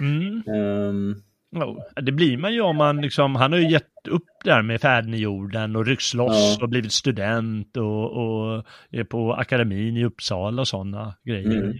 [0.00, 0.42] Mm.
[0.46, 1.22] Um...
[1.56, 4.80] Oh, det blir man ju om man liksom, han har ju gett upp där med
[4.80, 6.64] färden i jorden och ryckts loss ja.
[6.64, 11.62] och blivit student och, och är på akademin i Uppsala och sådana grejer.
[11.62, 11.76] Mm.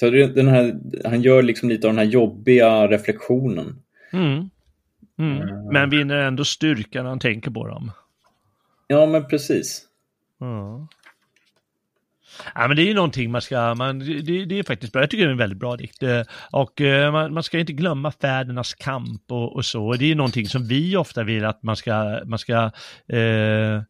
[0.00, 3.82] Så den här, han gör liksom lite av den här jobbiga reflektionen.
[4.12, 4.50] Mm.
[5.18, 5.42] Mm.
[5.42, 5.72] Uh.
[5.72, 7.90] Men vinner ändå styrka när han tänker på dem.
[8.86, 9.86] Ja, men precis.
[10.38, 10.88] Ja.
[12.54, 15.10] Ja, men det är ju någonting man ska, man, det, det är faktiskt bra, jag
[15.10, 16.02] tycker det är en väldigt bra dikt.
[16.02, 16.22] Eh,
[16.52, 19.92] och eh, man, man ska inte glömma fädernas kamp och, och så.
[19.92, 22.70] Det är någonting som vi ofta vill att man ska, man ska
[23.08, 23.82] eh,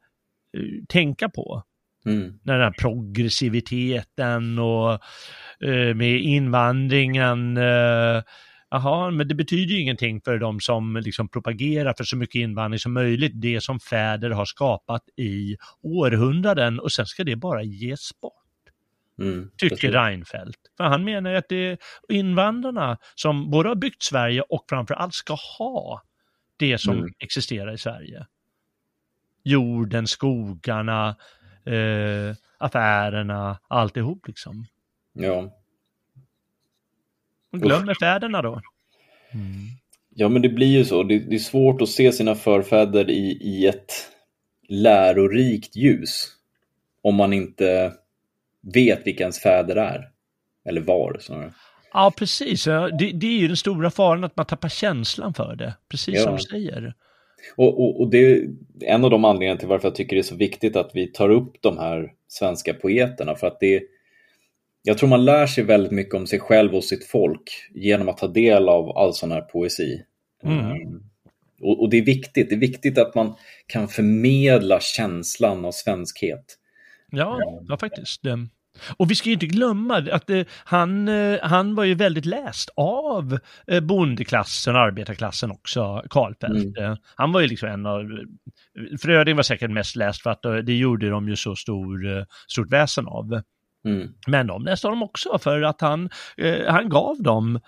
[0.88, 1.62] tänka på.
[2.06, 2.38] Mm.
[2.42, 4.92] Den här progressiviteten och
[5.64, 7.56] eh, med invandringen.
[7.56, 8.22] Eh,
[8.72, 12.78] Jaha, men det betyder ju ingenting för de som liksom propagerar för så mycket invandring
[12.78, 18.10] som möjligt, det som fäder har skapat i århundraden och sen ska det bara ges
[18.20, 18.39] bort.
[19.20, 20.58] Mm, tycker Reinfeldt.
[20.76, 21.78] För han menar ju att det är
[22.08, 26.02] invandrarna som både har byggt Sverige och framförallt ska ha
[26.56, 27.10] det som mm.
[27.18, 28.26] existerar i Sverige.
[29.42, 31.16] Jorden, skogarna,
[31.64, 34.66] eh, affärerna, alltihop liksom.
[35.12, 35.56] Ja.
[37.52, 38.60] Och glömmer fäderna då.
[39.32, 39.66] Mm.
[40.14, 41.02] Ja, men det blir ju så.
[41.02, 43.92] Det, det, är svårt att se sina förfäder i, i ett
[44.68, 46.26] lärorikt ljus
[47.02, 47.92] om man inte
[48.74, 50.08] vet vilka ens fäder är.
[50.64, 51.52] Eller var snarare.
[51.92, 52.64] Ja, precis.
[52.64, 56.22] Det, det, är ju den stora faran att man tappar känslan för det, precis ja.
[56.22, 56.94] som du säger.
[57.56, 58.48] Och, och, och, det är
[58.80, 61.30] en av de anledningarna till varför jag tycker det är så viktigt att vi tar
[61.30, 63.34] upp de här svenska poeterna.
[63.34, 63.82] För att det,
[64.82, 68.18] jag tror man lär sig väldigt mycket om sig själv och sitt folk genom att
[68.18, 70.02] ta del av all sån här poesi.
[70.42, 70.58] Mm.
[70.58, 71.02] Um,
[71.60, 72.48] och, och, det är viktigt.
[72.48, 73.34] Det är viktigt att man
[73.66, 76.56] kan förmedla känslan av svenskhet.
[77.10, 78.22] Ja, ja faktiskt.
[78.96, 82.70] Och vi ska ju inte glömma att eh, han, eh, han var ju väldigt läst
[82.76, 86.78] av eh, bondeklassen och arbetarklassen också, Karlfeldt.
[86.78, 86.96] Mm.
[87.14, 88.10] Han var ju liksom en av,
[89.00, 93.06] Fröding var säkert mest läst för att det gjorde de ju så stor, stort väsen
[93.06, 93.42] av.
[93.84, 94.08] Mm.
[94.26, 96.10] Men de läste honom också för att han,
[96.68, 97.60] han gav dem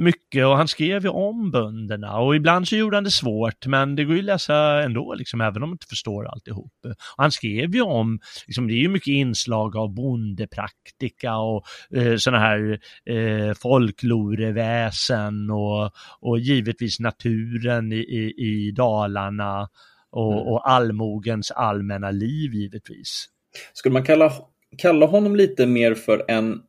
[0.00, 3.96] mycket och han skrev ju om bönderna och ibland så gjorde han det svårt men
[3.96, 6.72] det går ju att läsa ändå liksom även om man inte förstår alltihop.
[6.84, 12.16] Och han skrev ju om, liksom, det är ju mycket inslag av bondepraktika och eh,
[12.16, 12.78] sådana här
[13.10, 19.68] eh, folkloreväsen och, och givetvis naturen i, i, i Dalarna
[20.10, 20.44] och, mm.
[20.46, 23.26] och allmogens allmänna liv givetvis.
[23.72, 24.32] Skulle man kalla,
[24.78, 26.60] kalla honom lite mer för en,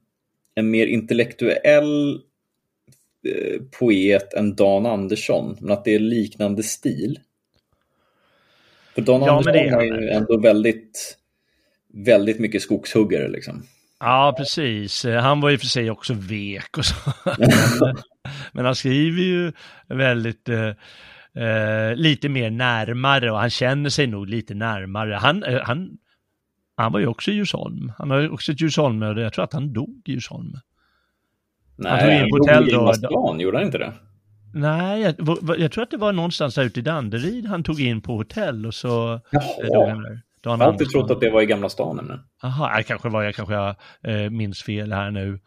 [0.56, 2.22] en mer intellektuell
[3.80, 7.20] poet än Dan Andersson, men att det är liknande stil.
[8.96, 11.18] För Dan ja, Andersson är, är ju ändå väldigt,
[11.94, 13.64] väldigt mycket skogshuggare liksom.
[14.00, 15.06] Ja, precis.
[15.06, 16.96] Han var ju för sig också vek och så.
[18.54, 19.52] men, han skriver ju
[19.88, 20.68] väldigt eh,
[21.44, 25.14] eh, lite mer närmare och han känner sig nog lite närmare.
[25.14, 25.98] Han, eh, han,
[26.78, 27.92] han var ju också i Djursholm.
[27.98, 30.54] Han har ju också ett Djursholm och jag tror att han dog i Djursholm.
[31.78, 32.94] Nej, han tog in på hotell då.
[32.94, 33.94] Stan, gjorde han inte det?
[34.54, 35.16] Nej, jag,
[35.58, 38.66] jag, tror att det var någonstans där ute i Danderyd han tog in på hotell
[38.66, 39.44] och så Jaha.
[39.74, 40.22] dog han där.
[40.44, 42.20] Jag har alltid trott att det var i Gamla stan.
[42.42, 45.40] Jaha, kanske var jag kanske jag eh, minns fel här nu.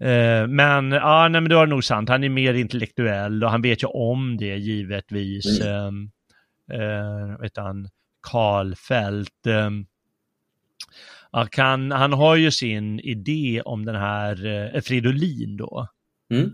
[0.00, 2.08] Eh, men, ja, nej, men det var nog sant.
[2.08, 5.60] Han är mer intellektuell och han vet ju om det givetvis.
[5.60, 6.10] Mm.
[6.72, 7.88] Eh, eh, vet han,
[8.30, 9.46] Karlfeldt.
[9.46, 9.70] Eh,
[11.56, 15.88] han, han har ju sin idé om den här eh, Fridolin då.
[16.30, 16.50] Mm.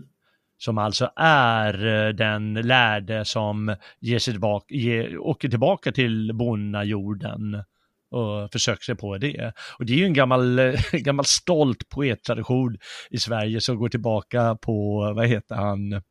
[0.57, 7.63] Som alltså är eh, den lärde som ger sig tillbaka, ger, åker tillbaka till bonnajorden
[8.11, 9.53] och försöker sig på det.
[9.79, 10.59] Och det är ju en gammal,
[10.91, 12.77] gammal stolt poettradition
[13.09, 16.01] i Sverige som går tillbaka på, vad heter han, uh,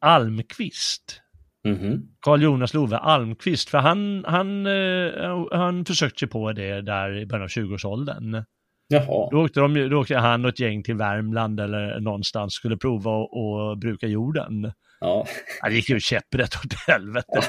[0.00, 1.22] Almqvist.
[1.66, 2.02] Mm -hmm.
[2.20, 7.26] Carl Jonas Love Almqvist, för han, han, uh, han försökte sig på det där i
[7.26, 8.44] början av 20-årsåldern.
[8.88, 9.28] Jaha.
[9.30, 13.10] Då åkte, de, då åkte han och ett gäng till Värmland eller någonstans skulle prova
[13.22, 14.72] att bruka jorden.
[15.00, 15.26] Ja.
[15.62, 17.26] Det gick ju käpprätt åt helvete.
[17.28, 17.42] Ja.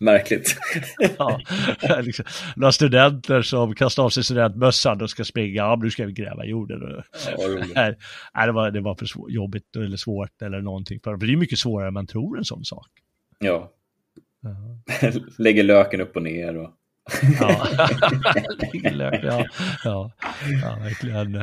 [0.00, 0.56] Märkligt.
[1.18, 1.40] ja,
[2.00, 2.24] liksom,
[2.56, 6.44] några studenter som kastar av sig studentmössan och ska springa, ja nu ska vi gräva
[6.44, 7.02] jorden.
[7.36, 11.00] Ja, det, var, det var för svår, jobbigt eller svårt eller någonting.
[11.04, 12.88] För det är mycket svårare än man tror en sån sak.
[13.44, 13.70] Ja.
[15.38, 16.70] Lägger löken upp och ner och...
[17.40, 17.66] ja,
[19.22, 19.46] ja.
[19.84, 20.10] ja,
[20.62, 21.36] ja verkligen.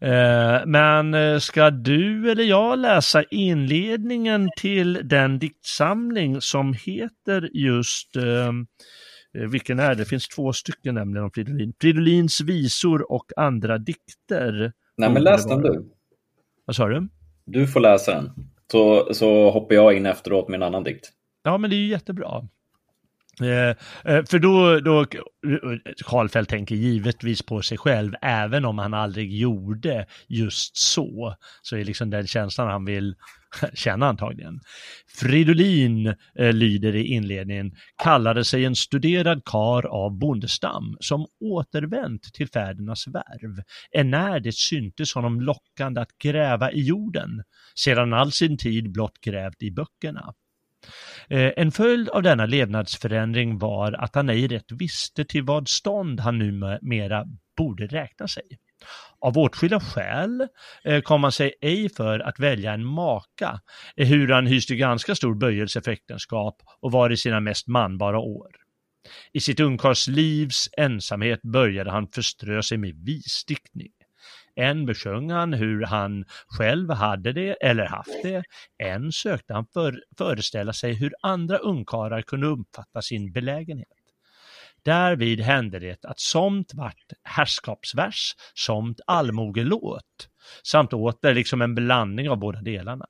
[0.00, 8.16] Eh, men eh, ska du eller jag läsa inledningen till den diktsamling som heter just
[8.16, 8.52] eh,
[9.50, 9.94] vilken är det?
[9.94, 11.72] Det finns två stycken nämligen om Fridolin.
[11.80, 14.72] Fridolins visor och andra dikter.
[14.96, 15.90] Nej, men läs den du.
[16.64, 17.08] Vad sa du?
[17.44, 18.30] Du får läsa den.
[18.72, 21.10] Så, så hoppar jag in efteråt med en annan dikt.
[21.48, 22.48] Ja, men det är ju jättebra.
[23.40, 23.68] Eh,
[24.14, 25.06] eh, för då, då,
[26.06, 31.84] Karlfeldt tänker givetvis på sig själv, även om han aldrig gjorde just så, så är
[31.84, 33.14] liksom den känslan han vill
[33.74, 34.60] känna antagligen.
[35.20, 36.06] Fridolin
[36.38, 43.06] eh, lyder i inledningen, kallade sig en studerad kar av bondestam som återvänt till fädernas
[43.06, 47.42] värv, enär det syntes honom lockande att gräva i jorden,
[47.74, 50.34] sedan all sin tid blott grävt i böckerna.
[51.28, 56.20] Eh, en följd av denna levnadsförändring var att han ej rätt visste till vad stånd
[56.20, 57.24] han numera
[57.56, 58.44] borde räkna sig.
[59.20, 60.48] Av åtskilda skäl
[60.84, 63.60] eh, kom han sig ej för att välja en maka,
[63.96, 68.18] eh, hur han hyste ganska stor böjelse för äktenskap och var i sina mest manbara
[68.18, 68.50] år.
[69.32, 73.92] I sitt ungkarlslivs ensamhet började han förströ sig med visdiktning.
[74.58, 78.42] En besjöng han hur han själv hade det eller haft det.
[78.78, 83.88] En sökte han för, föreställa sig hur andra ungkarlar kunde uppfatta sin belägenhet.
[84.82, 90.28] Därvid hände det att somt vart herrskapsvers, somt allmogelåt,
[90.62, 93.06] samt åter liksom en blandning av båda delarna.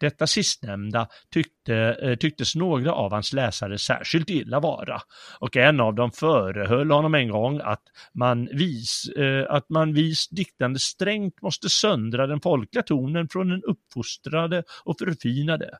[0.00, 5.00] Detta sistnämnda tyckte, eh, tycktes några av hans läsare särskilt illa vara
[5.38, 7.82] och en av dem förehöll honom en gång att
[8.14, 13.62] man, vis, eh, att man vis diktande strängt måste söndra den folkliga tonen från den
[13.62, 15.78] uppfostrade och förfinade.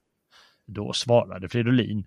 [0.66, 2.04] Då svarade Fridolin,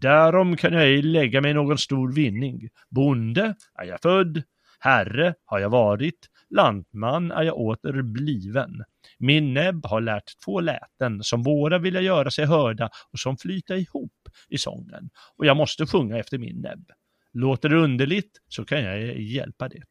[0.00, 2.68] därom kan jag ej lägga mig någon stor vinning.
[2.90, 4.42] Bonde är jag född,
[4.78, 8.84] herre har jag varit, lantman är jag åter bliven.
[9.18, 13.76] Min näbb har lärt två läten som våra vilja göra sig hörda och som flyta
[13.76, 15.10] ihop i sången.
[15.36, 16.90] Och jag måste sjunga efter min näbb.
[17.32, 19.82] Låter det underligt så kan jag hjälpa det.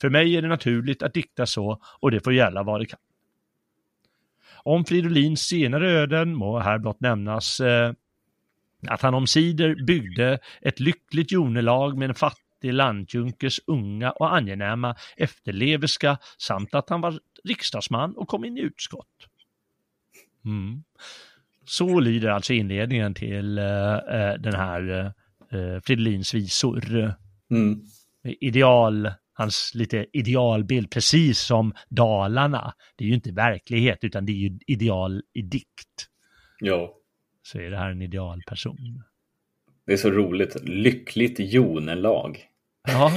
[0.00, 2.98] För mig är det naturligt att dikta så och det får gälla vad det kan.
[4.62, 7.92] Om Fridolins senare öden må här blott nämnas eh,
[8.88, 16.18] att han omsider byggde ett lyckligt jonelag med en fattig landjunkers unga och angenäma efterleverska
[16.38, 19.06] samt att han var riksdagsman och kom in i utskott.
[20.44, 20.82] Mm.
[21.64, 25.12] Så lyder alltså inledningen till uh, den här
[25.52, 27.14] uh, Fridolins visor.
[27.50, 27.80] Mm.
[28.22, 32.74] Ideal, hans lite idealbild, precis som Dalarna.
[32.96, 36.08] Det är ju inte verklighet utan det är ju ideal i dikt.
[36.60, 36.96] Ja.
[37.42, 39.02] Så är det här en idealperson.
[39.86, 40.56] Det är så roligt.
[40.62, 42.49] Lyckligt jonelag.
[42.88, 43.12] Ja.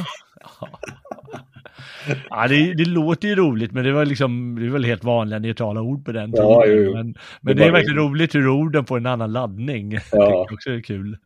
[2.30, 5.40] ja det, det, låter ju roligt, men det var liksom, det var väl helt vanliga
[5.40, 6.46] neutrala ord på den tiden.
[6.46, 9.92] Ja, jo, Men, men det, det är verkligen roligt hur orden får en annan laddning.
[10.12, 10.46] Ja.
[10.50, 11.18] Det också är kul.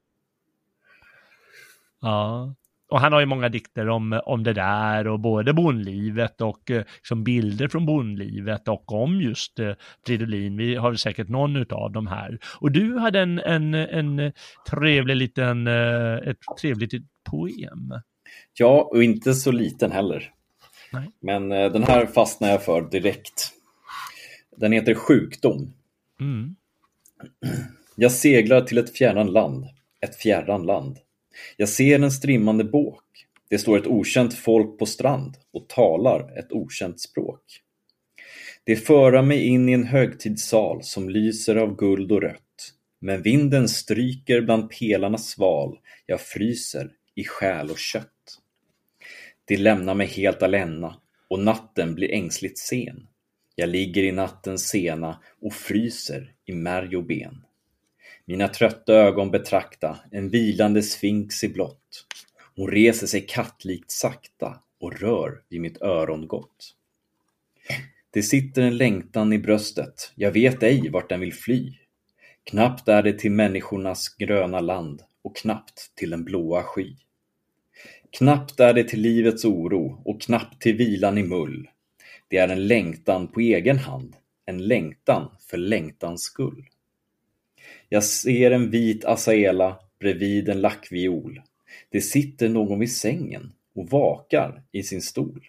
[2.02, 2.54] Ja.
[2.90, 6.84] Och han har ju många dikter om, om det där och både bondlivet och eh,
[6.96, 9.74] liksom bilder från bondlivet och om just eh,
[10.06, 10.58] Fridolin.
[10.58, 12.40] Vi har säkert någon av dem här.
[12.60, 14.32] Och du hade en, en, en
[14.70, 16.94] trevlig liten, eh, ett trevligt
[17.30, 17.94] poem.
[18.60, 20.32] Ja, och inte så liten heller.
[20.94, 21.12] Nej.
[21.20, 23.52] Men eh, den här fastnar jag för direkt.
[24.56, 25.74] Den heter Sjukdom.
[26.20, 26.56] Mm.
[27.96, 29.66] Jag seglar till ett fjärran land,
[30.02, 30.98] ett fjärran land.
[31.58, 33.04] Jag ser en strimmande båk,
[33.50, 37.42] Det står ett okänt folk på strand och talar ett okänt språk.
[38.64, 42.74] Det föra mig in i en högtidssal som lyser av guld och rött.
[43.02, 48.17] Men vinden stryker bland pelarnas sval, jag fryser i själ och kött.
[49.48, 50.96] De lämnar mig helt alena
[51.28, 53.08] och natten blir ängsligt sen.
[53.56, 57.44] Jag ligger i nattens sena och fryser i märg och ben.
[58.26, 62.06] Mina trötta ögon betrakta en vilande sfinx i blått.
[62.56, 66.76] Hon reser sig kattlikt sakta och rör vid mitt örongott.
[68.10, 71.74] Det sitter en längtan i bröstet, jag vet ej vart den vill fly.
[72.44, 76.96] Knappt är det till människornas gröna land och knappt till den blåa sky.
[78.12, 81.70] Knappt är det till livets oro och knappt till vilan i mull.
[82.28, 86.66] Det är en längtan på egen hand, en längtan för längtans skull.
[87.90, 91.42] Jag ser en vit asaela bredvid en lackviol.
[91.90, 95.48] Det sitter någon vid sängen och vakar i sin stol.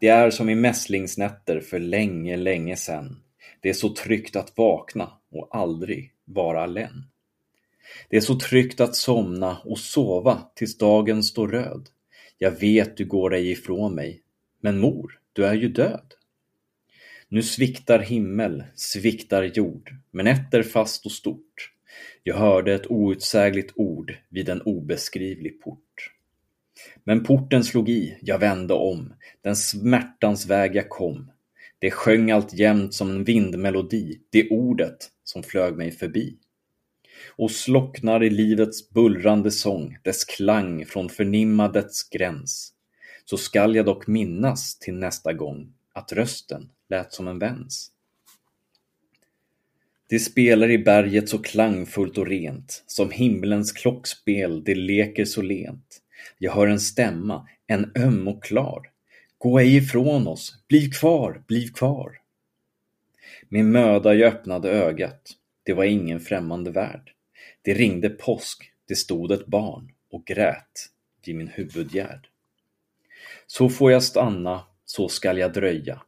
[0.00, 3.16] Det är som i mässlingsnätter för länge, länge sen.
[3.60, 7.04] Det är så tryggt att vakna och aldrig vara allen.
[8.08, 11.88] Det är så tryggt att somna och sova tills dagen står röd.
[12.38, 14.22] Jag vet du går ej ifrån mig,
[14.60, 16.14] men mor, du är ju död.
[17.28, 21.72] Nu sviktar himmel, sviktar jord, men ett är fast och stort.
[22.22, 26.12] Jag hörde ett outsägligt ord vid en obeskrivlig port.
[27.04, 31.30] Men porten slog i, jag vände om, den smärtans väg jag kom.
[31.78, 36.36] Det sjöng allt jämt som en vindmelodi, det ordet som flög mig förbi.
[37.26, 42.72] Och slocknar i livets bullrande sång, dess klang från förnimmadets gräns.
[43.24, 47.92] Så skall jag dock minnas till nästa gång att rösten lät som en väns.
[50.08, 56.02] Det spelar i berget så klangfullt och rent, som himlens klockspel, det leker så lent.
[56.38, 58.82] Jag hör en stämma, en öm och klar.
[59.38, 62.12] Gå ej ifrån oss, bliv kvar, bliv kvar.
[63.48, 65.32] Med möda jag öppnade ögat,
[65.68, 67.10] det var ingen främmande värld.
[67.62, 70.88] Det ringde påsk, det stod ett barn och grät
[71.26, 72.28] vid min huvudgärd.
[73.46, 76.02] Så får jag stanna, så skall jag dröja.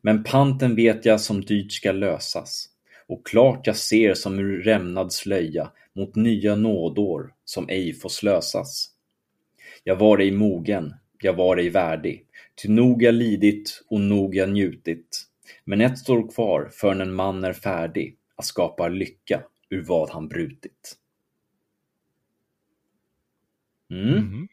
[0.00, 2.68] Men panten vet jag som dyrt skall lösas.
[3.06, 8.90] Och klart jag ser som ur rämnad slöja mot nya nådår som ej får slösas.
[9.84, 12.26] Jag var ej mogen, jag var ej värdig,
[12.62, 15.22] ty nog jag lidit och nog jag njutit.
[15.64, 20.28] Men ett står kvar förrän en man är färdig att skapa lycka ur vad han
[20.28, 20.96] brutit.
[23.90, 24.08] Mm.
[24.08, 24.48] Mm.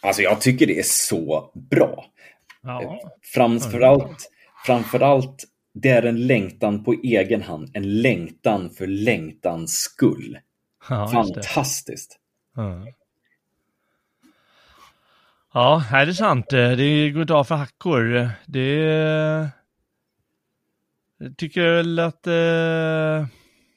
[0.00, 2.06] Alltså jag tycker det är så bra.
[2.62, 3.00] Ja.
[3.22, 4.30] Framförallt,
[4.66, 7.70] framförallt, det är en längtan på egen hand.
[7.74, 10.38] En längtan för längtans skull.
[10.88, 12.18] Ja, Fantastiskt.
[12.56, 12.86] Ja.
[15.52, 16.46] ja, är det sant.
[16.50, 18.30] Det går av för hackor.
[18.46, 19.50] Det
[21.24, 23.26] jag tycker väl att eh,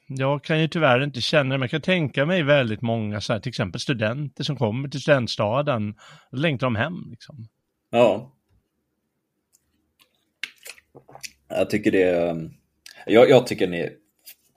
[0.06, 3.32] jag kan ju tyvärr inte känna det, men jag kan tänka mig väldigt många, så
[3.32, 5.94] här, till exempel studenter som kommer till studentstaden
[6.30, 7.08] och längtar de hem.
[7.10, 7.48] Liksom.
[7.90, 8.34] Ja.
[11.48, 12.50] Jag tycker det är,
[13.06, 13.92] jag, jag tycker är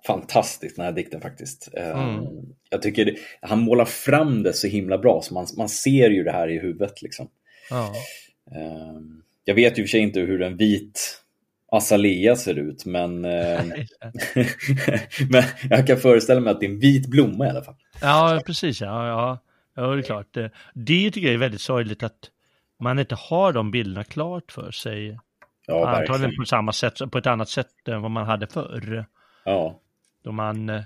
[0.07, 1.69] fantastisk den här dikten faktiskt.
[1.77, 2.25] Eh, mm.
[2.69, 6.23] Jag tycker det, han målar fram det så himla bra så man, man ser ju
[6.23, 7.29] det här i huvudet liksom.
[7.69, 7.93] Ja.
[8.55, 8.99] Eh,
[9.45, 11.20] jag vet ju för sig inte hur en vit
[11.71, 13.63] azalea ser ut men, eh,
[15.29, 17.75] men jag kan föreställa mig att det är en vit blomma i alla fall.
[18.01, 18.81] Ja, precis.
[18.81, 19.39] Ja, ja.
[19.75, 20.37] ja det är klart.
[20.73, 22.29] Det tycker jag är väldigt sorgligt att
[22.79, 25.19] man inte har de bilderna klart för sig.
[25.67, 29.05] Ja, Antagligen på samma sätt, på ett annat sätt än vad man hade förr.
[29.45, 29.79] Ja.
[30.23, 30.81] Då man, eh,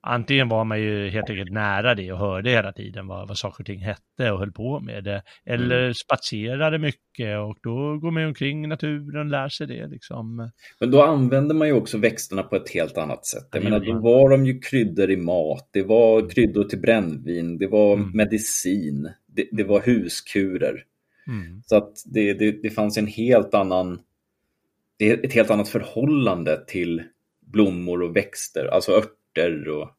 [0.00, 3.62] antingen var man ju helt enkelt nära det och hörde hela tiden vad, vad saker
[3.62, 5.22] och ting hette och höll på med det.
[5.46, 5.94] Eller mm.
[5.94, 10.50] spatserade mycket och då går man omkring i naturen och lär sig det liksom.
[10.80, 13.48] Men då använde man ju också växterna på ett helt annat sätt.
[13.52, 16.30] Jag menar, då var de ju kryddor i mat, det var mm.
[16.30, 18.10] kryddor till brännvin, det var mm.
[18.14, 20.84] medicin, det, det, var huskurer.
[21.26, 21.62] Mm.
[21.66, 24.00] Så att det, det, det fanns en helt annan
[25.00, 27.02] ett helt annat förhållande till
[27.40, 29.18] blommor och växter, alltså örter
[29.68, 29.90] och,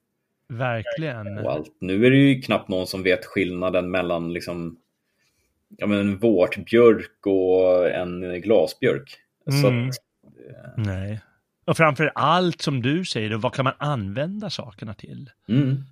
[0.47, 1.37] Verkligen.
[1.37, 1.75] och allt.
[1.79, 4.77] Nu är det ju knappt någon som vet skillnaden mellan liksom,
[5.77, 9.17] ja, men en vårtbjörk och en glasbjörk.
[9.51, 9.89] Mm.
[9.89, 9.95] Att,
[10.49, 10.83] eh...
[10.85, 11.19] Nej.
[11.65, 15.29] Och framför allt som du säger, vad kan man använda sakerna till?
[15.49, 15.83] Mm.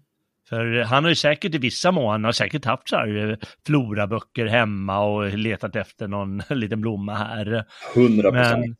[0.49, 3.37] För han har ju säkert i vissa mån, han har säkert haft så här eh,
[3.65, 7.65] floraböcker hemma och letat efter någon liten blomma här.
[7.95, 8.79] 100 procent.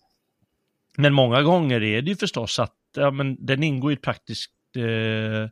[0.97, 4.51] Men många gånger är det ju förstås att ja, men den ingår i ett praktiskt
[4.78, 5.50] eh, eh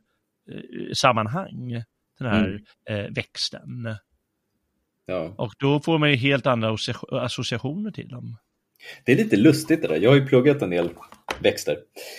[0.94, 1.82] sammanhang,
[2.18, 3.04] den här mm.
[3.06, 3.96] eh, växten.
[5.06, 5.34] Ja.
[5.38, 8.36] Och då får man ju helt andra associa- associationer till dem.
[9.04, 9.96] Det är lite lustigt det där.
[9.96, 10.90] Jag har ju pluggat en del
[11.40, 11.76] växter.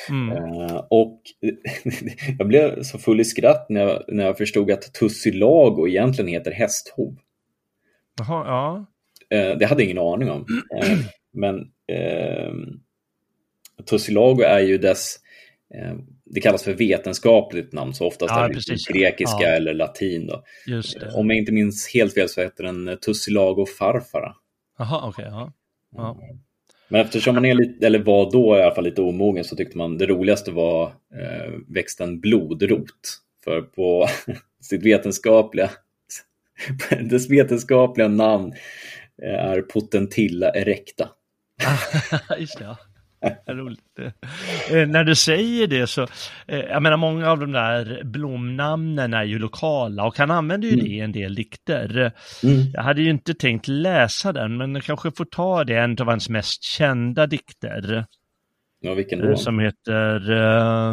[0.09, 0.37] Mm.
[0.37, 1.21] Eh, och
[2.37, 6.51] jag blev så full i skratt när jag, när jag förstod att tussilago egentligen heter
[6.51, 7.17] hästhov.
[8.19, 8.85] Jaha, ja.
[9.37, 10.45] Eh, det hade jag ingen aning om.
[10.75, 10.97] Eh,
[11.33, 11.71] men
[13.85, 15.15] tussilago är ju dess,
[16.29, 18.87] det kallas för vetenskapligt namn, så oftast Ja, är det precis.
[18.87, 19.47] grekiska Ja.
[19.49, 20.29] eller latin.
[21.15, 24.35] Om jag inte minns helt fel så heter den eh, tussilago farfara.
[24.77, 25.25] Jaha, okej.
[25.25, 25.53] ja.
[25.95, 26.17] Ja.
[26.89, 29.77] Men eftersom man är lite, eller var då i alla fall lite omogen så tyckte
[29.77, 32.89] man det roligaste var eh, växten blodrot.
[33.43, 34.07] För på
[34.61, 35.69] sitt vetenskapliga,
[37.09, 38.53] dess vetenskapliga namn
[39.23, 41.09] eh, är Potentilla erecta.
[42.39, 42.77] Just det, ja.
[43.47, 43.99] Roligt.
[44.71, 46.07] Eh, när du säger det så,
[46.47, 50.73] eh, jag menar många av de där blomnamnen är ju lokala och han använder ju
[50.73, 50.85] Mm.
[50.85, 52.11] det i en del dikter.
[52.43, 52.57] Mm.
[52.73, 56.07] Jag hade ju inte tänkt läsa den, men jag kanske får ta det, en av
[56.07, 58.05] hans mest kända dikter.
[58.79, 59.37] Ja, vilken eh, då?
[59.37, 60.19] Som heter,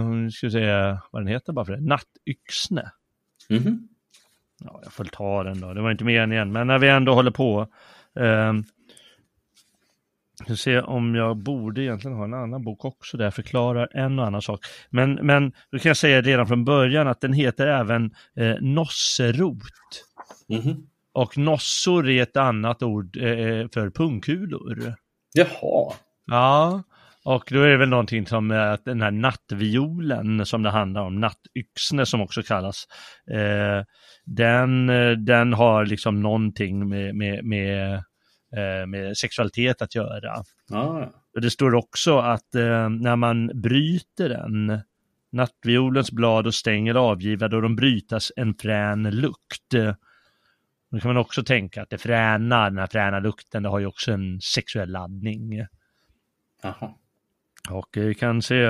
[0.04, 0.66] nu ska vi se
[1.10, 2.90] vad den heter bara för det, Nattyxne.
[3.48, 3.88] Mhm.
[4.64, 7.30] Ja, jag får ta den då, det var inte igen, men när vi ändå håller
[7.30, 7.68] på.
[10.44, 14.18] Ska se om jag borde egentligen ha en annan bok också där jag förklarar en
[14.18, 14.60] och annan sak.
[14.90, 19.62] Men, men då kan jag säga redan från början att den heter även eh, nosserot.
[20.48, 20.86] Mhm.
[21.12, 24.94] Och nossor är ett annat ord eh, för pungkulor.
[25.34, 25.92] Jaha.
[26.26, 26.82] Ja,
[27.24, 31.02] och då är det väl någonting som eh, att den här nattviolen som det handlar
[31.02, 32.86] om, nattyxne som också kallas,
[33.30, 33.84] eh,
[34.24, 38.04] den, eh, den har liksom någonting med, med, med,
[38.86, 40.42] med sexualitet att göra.
[40.70, 41.06] Ah.
[41.34, 44.80] Och det står också att eh, när man bryter den,
[45.32, 49.74] nattviolens blad och stängel avgiva då de brytas en frän lukt.
[49.74, 49.94] Eh,
[50.90, 53.86] Då kan man också tänka att det fräna, den här fräna lukten, det har ju
[53.86, 55.66] också en sexuell laddning.
[56.62, 56.94] Jaha.
[57.70, 58.62] Och eh, vi kan se,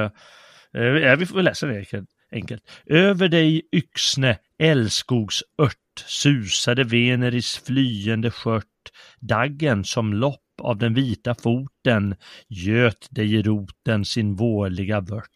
[0.72, 2.62] eh, ja, vi får läsa det enkelt- enkelt.
[2.86, 5.76] Över dig yxne, älskogsört,
[6.06, 8.66] susade Veneris flyende skört,
[9.20, 12.16] daggen som lopp av den vita foten
[12.48, 15.30] göt dig i roten sin vårliga vört.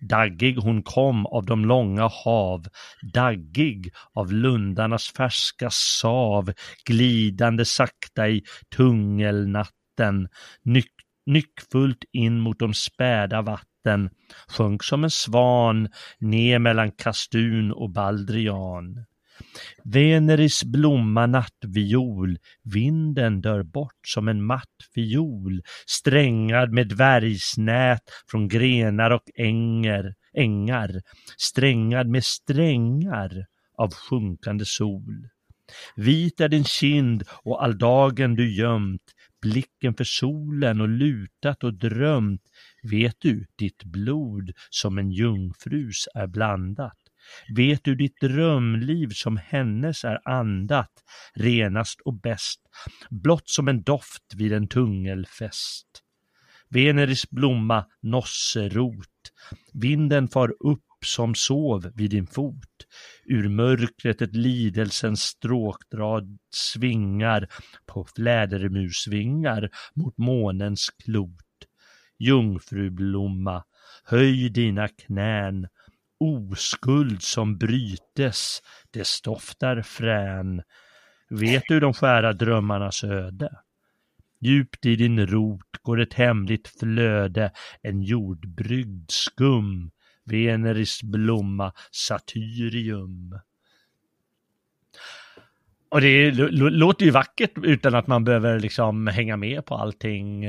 [0.00, 2.66] Daggig hon kom av de långa hav,
[3.14, 6.52] daggig av lundarnas färska sav,
[6.84, 8.42] glidande sakta i
[8.76, 10.28] tungelnatten,
[10.62, 10.92] nyck,
[11.26, 14.10] nyckfullt in mot de späda vatten,
[14.48, 15.88] sjönk som en svan
[16.18, 19.04] ner mellan kastun och baldrian.
[19.84, 29.10] Veneris blomma nattviol, vinden dör bort som en matt fiol, strängad med dvärgsnät från grenar
[29.10, 31.00] och änger, ängar,
[31.38, 35.28] strängad med strängar av sjunkande sol.
[35.96, 39.02] Vit är din kind och all dagen du gömt,
[39.42, 42.42] blicken för solen och lutat och drömt,
[42.82, 46.99] vet du ditt blod som en jungfrus är blandat.
[47.56, 50.92] Vet du ditt drömliv som hennes är andat,
[51.34, 52.60] renast och bäst,
[53.10, 55.86] blott som en doft vid en tungelfest.
[56.70, 59.32] Veneris blomma, nosserot,
[59.72, 62.86] vinden far upp som sov vid din fot.
[63.24, 67.48] Ur mörkret ett lidelsens stråkdrad svingar
[67.86, 71.36] på flädermusvingar mot månens klot.
[72.18, 73.64] Jungfrublomma,
[74.04, 75.68] höj dina knän,
[76.20, 80.62] oskuld som brytes, det stoftar frän.
[81.30, 83.50] Vet du de skära drömmarnas öde?
[84.40, 87.52] Djupt i din rot går ett hemligt flöde,
[87.82, 89.90] en jordbryggd skum,
[90.24, 93.40] Veneris blomma, satyrium.
[95.88, 100.40] Och det låter ju vackert utan att man behöver liksom hänga med på allting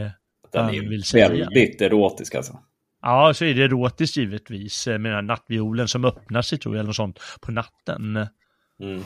[0.51, 0.89] Den är
[1.29, 2.59] väldigt erotisk alltså.
[3.01, 6.75] Ja, så är det erotiskt givetvis eh, med den här nattviolen som öppnar sig tror
[6.75, 8.27] jag, eller något sånt, på natten.
[8.79, 9.03] Mm.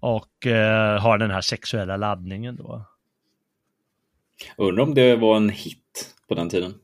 [0.00, 2.84] Och eh, har den här sexuella laddningen då.
[4.56, 6.74] Undrar om det var en hit på den tiden.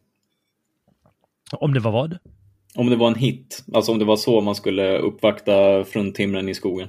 [1.52, 2.18] Om det var vad?
[2.74, 6.54] Om det var en hit, alltså om det var så man skulle uppvakta fruntimren i
[6.54, 6.88] skogen.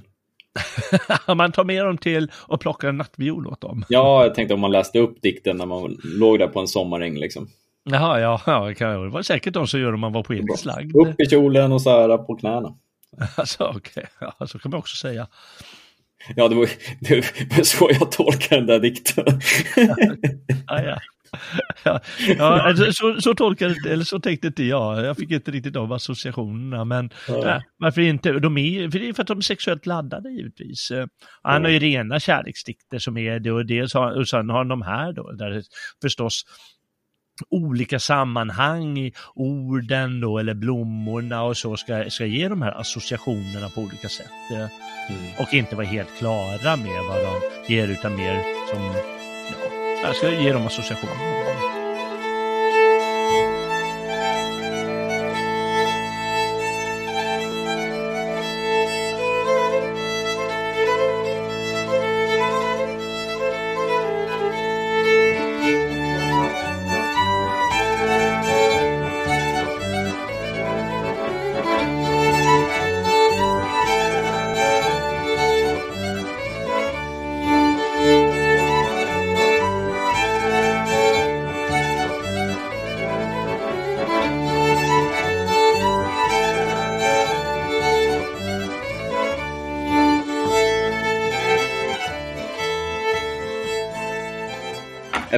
[1.35, 3.85] man tar med dem till och plockar en nattviol åt dem.
[3.89, 7.17] Ja, jag tänkte om man läste upp dikten när man låg där på en sommaräng
[7.17, 7.49] liksom.
[7.91, 10.95] Jaha, ja, ja det det var säkert de som gör om man var poetiskt lagd.
[10.95, 12.69] Upp i kjolen och så här på knäna.
[13.35, 15.27] Alltså, okej, ja, så kan man också säga.
[16.35, 16.69] Ja, det var,
[16.99, 19.25] det var så jag tolkar den där dikten.
[20.67, 20.99] Ja, ja.
[21.83, 21.99] ja,
[22.37, 25.05] ja alltså, så, så tolkade, eller så tänkte inte jag.
[25.05, 27.41] Jag fick inte riktigt av associationerna, men ja.
[27.43, 28.31] nej, varför inte?
[28.31, 30.91] De är, för det är för att de är sexuellt laddade givetvis.
[31.41, 34.81] Han har ju rena kärleksdikter som är det och, det, och sen har han de
[34.81, 35.63] här då, där
[36.01, 36.43] förstås
[37.49, 43.69] olika sammanhang i orden då, eller blommorna och så ska, ska ge de här associationerna
[43.69, 44.31] på olika sätt.
[44.51, 44.69] Mm.
[45.39, 48.83] Och inte vara helt klara med vad de ger utan mer som,
[49.51, 51.76] ja, jag ska ge dem associationer.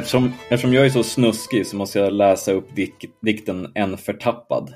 [0.10, 4.76] Eftersom, eftersom jag är så snuskig så måste jag läsa upp dik, dikten En förtappad.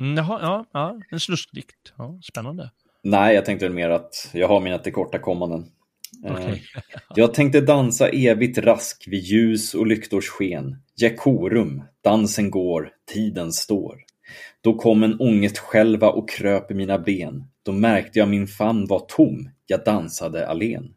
[0.00, 1.92] Mm, jaha, ja, ja, en snuskdikt.
[1.98, 2.70] Ja, spännande.
[3.02, 5.66] Nej, jag tänkte mer att jag har mina tillkortakommanden.
[6.22, 6.52] Okay.
[6.52, 6.58] Eh,
[7.14, 10.76] jag tänkte dansa evigt rask vid ljus och lyktors sken.
[10.96, 14.04] Jekorum, dansen går, tiden står.
[14.60, 17.44] Då kom en ångest själva och kröp i mina ben.
[17.62, 20.94] Då märkte jag min famn var tom, jag dansade allen.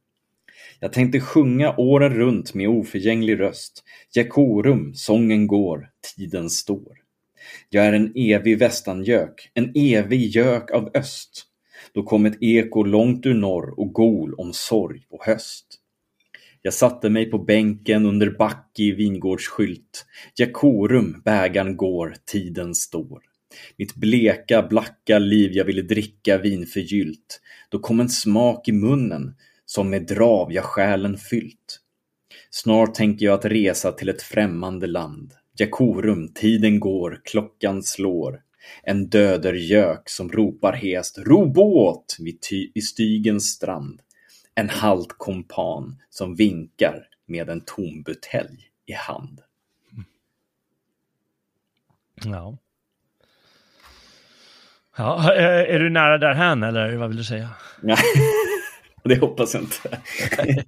[0.79, 3.83] Jag tänkte sjunga åren runt med oförgänglig röst.
[4.13, 6.97] Jakorum, sången går, tiden står.
[7.69, 11.45] Jag är en evig västangök, en evig gök av öst.
[11.93, 15.65] Då kom ett eko långt ur norr och gol om sorg och höst.
[16.61, 20.05] Jag satte mig på bänken under backig vingårdsskylt.
[20.35, 23.21] Jakorum, bägaren går, tiden står.
[23.77, 27.41] Mitt bleka, blacka liv jag ville dricka vin förgyllt.
[27.69, 29.35] Då kom en smak i munnen
[29.71, 31.79] som med drav jag själen fyllt.
[32.49, 35.33] Snart tänker jag att resa till ett främmande land.
[35.57, 38.41] Jakorum, tiden går, klockan slår.
[38.83, 42.39] En dödergök som ropar hest, ro båt vid,
[42.73, 44.01] vid Stygens strand.
[44.55, 49.41] En halt kompan som vinkar med en tom butelj i hand.
[52.23, 52.57] Ja.
[54.97, 57.49] Ja, är du nära därhän eller vad vill du säga?
[59.09, 59.99] Det hoppas jag inte.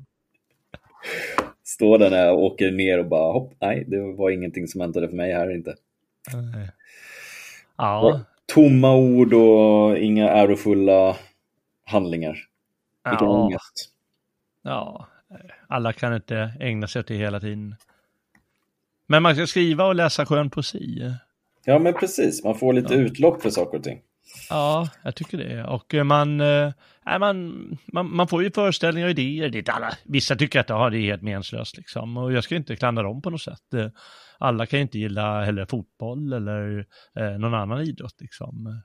[1.63, 5.09] Står där när jag åker ner och bara hopp, nej, det var ingenting som väntade
[5.09, 5.75] för mig här inte.
[7.77, 8.21] Ja.
[8.45, 11.17] Tomma ord och inga ärofulla
[11.85, 12.39] handlingar.
[13.09, 13.43] Vilken ja.
[13.43, 13.89] ångest.
[14.61, 15.07] Ja,
[15.67, 17.75] alla kan inte ägna sig åt det hela tiden.
[19.07, 21.13] Men man ska skriva och läsa skön poesi.
[21.65, 22.43] Ja, men precis.
[22.43, 22.99] Man får lite ja.
[22.99, 24.01] utlopp för saker och ting.
[24.49, 25.63] Ja, jag tycker det.
[25.63, 26.71] Och man, äh,
[27.19, 29.49] man, man, man får ju föreställningar och idéer.
[29.49, 32.17] Det alla, vissa tycker att ja, det är helt meningslöst liksom.
[32.17, 33.73] Och jag ska inte klandra dem på något sätt.
[33.73, 33.87] Eh,
[34.37, 36.85] alla kan ju inte gilla heller fotboll eller
[37.19, 38.81] eh, någon annan idrott liksom.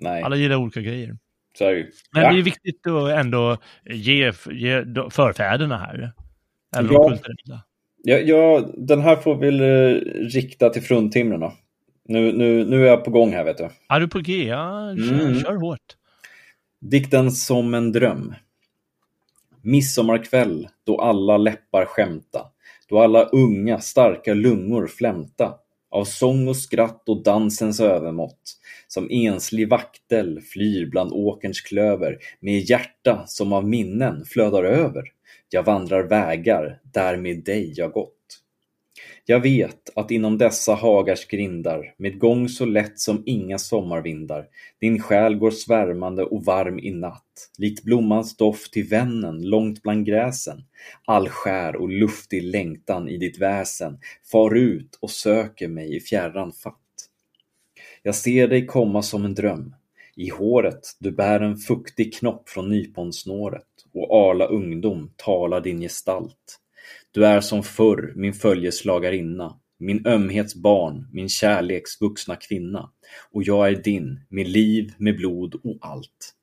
[0.00, 0.22] Nej.
[0.22, 1.18] Alla gillar olika grejer.
[1.58, 1.86] Så det.
[2.12, 2.32] Men ja.
[2.32, 6.12] det är viktigt att ändå ge, ge förfäderna här.
[6.76, 7.18] Även ja.
[8.06, 9.50] Ja, ja, den här får vi
[10.28, 11.52] rikta till fruntimmerna.
[12.04, 13.68] Nu, nu, nu är jag på gång här vet du.
[13.88, 14.44] Är du på G?
[14.44, 15.40] Ja, kör, mm.
[15.40, 15.96] kör hårt.
[16.80, 18.34] Dikten Som en dröm.
[19.62, 22.46] Midsommarkväll då alla läppar skämta,
[22.88, 25.54] då alla unga starka lungor flämta
[25.90, 28.56] av sång och skratt och dansens övermått,
[28.88, 35.04] som enslig vaktel flyr bland åkerns klöver med hjärta som av minnen flödar över.
[35.50, 38.40] Jag vandrar vägar där med dig jag gått.
[39.26, 44.46] Jag vet att inom dessa hagars grindar, med gång så lätt som inga sommarvindar,
[44.80, 50.06] din själ går svärmande och varm i natt, likt blommans doft till vännen långt bland
[50.06, 50.64] gräsen.
[51.04, 53.98] All skär och luftig längtan i ditt väsen
[54.32, 56.74] far ut och söker mig i fjärran fatt.
[58.02, 59.74] Jag ser dig komma som en dröm.
[60.16, 66.60] I håret du bär en fuktig knopp från nyponsnåret och arla ungdom talar din gestalt.
[67.14, 72.90] Du är som förr min följeslagarinna, min ömhets barn, min kärleks vuxna kvinna,
[73.30, 76.34] och jag är din, med liv, med blod och allt.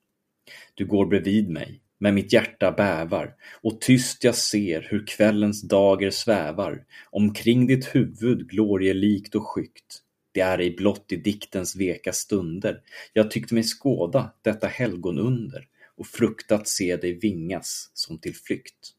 [0.73, 6.09] Du går bredvid mig, men mitt hjärta bävar, och tyst jag ser hur kvällens dager
[6.09, 10.01] svävar, omkring ditt huvud glorielikt och skyggt.
[10.31, 12.81] Det är ej blott i diktens veka stunder
[13.13, 15.67] jag tyckte mig skåda detta helgonunder
[15.97, 18.95] och fruktat se dig vingas som till flykt.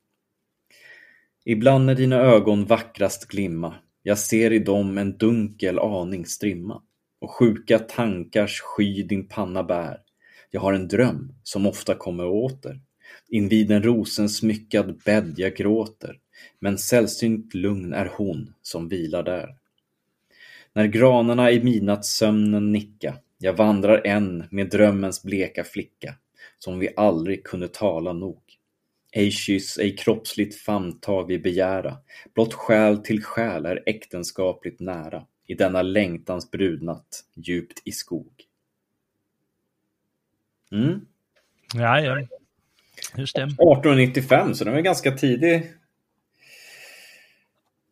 [1.45, 6.83] Ibland när dina ögon vackrast glimma, jag ser i dem en dunkel aning strimma,
[7.21, 10.01] och sjuka tankars sky din panna bär.
[10.51, 12.81] Jag har en dröm, som ofta kommer åter.
[13.29, 16.19] Invid en rosensmyckad bädd jag gråter,
[16.59, 19.57] men sällsynt lugn är hon som vilar där.
[20.73, 26.15] När granarna i midnattssömnen nicka, jag vandrar än med drömmens bleka flicka,
[26.59, 28.43] som vi aldrig kunde tala nog.
[29.15, 31.97] Ej kyss, ej kroppsligt famntag vi begära,
[32.35, 38.33] blott själ till själ är äktenskapligt nära, i denna längtans brudnatt, djupt i skog.
[40.73, 41.01] Mm.
[41.75, 42.27] Ja, ja.
[43.17, 43.43] Just det.
[43.43, 45.73] 1895, så den var ganska tidig.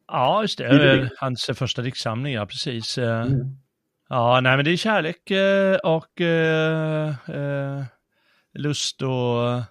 [0.07, 1.11] Ja, just det.
[1.16, 2.99] Hans första diktsamling, ja precis.
[2.99, 3.57] Mm.
[4.09, 7.85] Ja, nej men det är kärlek eh, och eh, eh,
[8.55, 9.62] lust och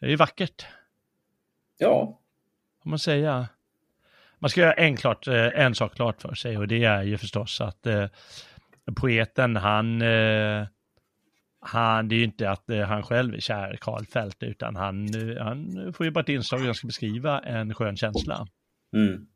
[0.00, 0.66] det är vackert.
[1.78, 2.20] Ja.
[2.82, 3.48] Får man säga.
[4.38, 7.60] Man ska göra en, klart, en sak klart för sig och det är ju förstås
[7.60, 8.06] att eh,
[8.96, 10.66] poeten han, eh,
[11.60, 15.92] han, det är ju inte att eh, han själv är kär Karlfeldt utan han, han
[15.92, 18.46] får ju bara ett inslag och ska beskriva en skön känsla.
[18.96, 19.26] Mm.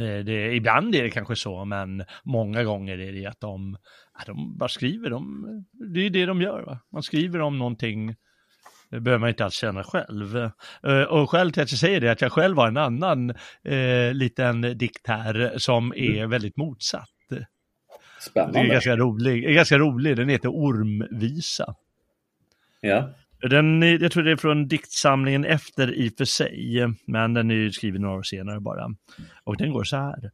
[0.00, 3.76] Eh, det, ibland är det kanske så, men många gånger är det att de,
[4.26, 6.62] de bara skriver, de, det är det de gör.
[6.62, 6.78] Va?
[6.92, 8.14] Man skriver om någonting,
[8.90, 10.36] det behöver man inte alls känna själv.
[10.82, 13.30] Eh, och skälet till att jag säger det är att jag själv har en annan
[13.64, 16.30] eh, liten dikt här som är mm.
[16.30, 17.08] väldigt motsatt.
[18.20, 18.58] Spännande.
[18.58, 21.74] Det är ganska rolig, ganska rolig, den heter Ormvisa.
[22.80, 23.10] Ja.
[23.40, 28.02] Den, jag tror det är från diktsamlingen efter i för sig, men den är skriven
[28.02, 28.86] några år senare bara.
[29.44, 30.30] Och den går så här.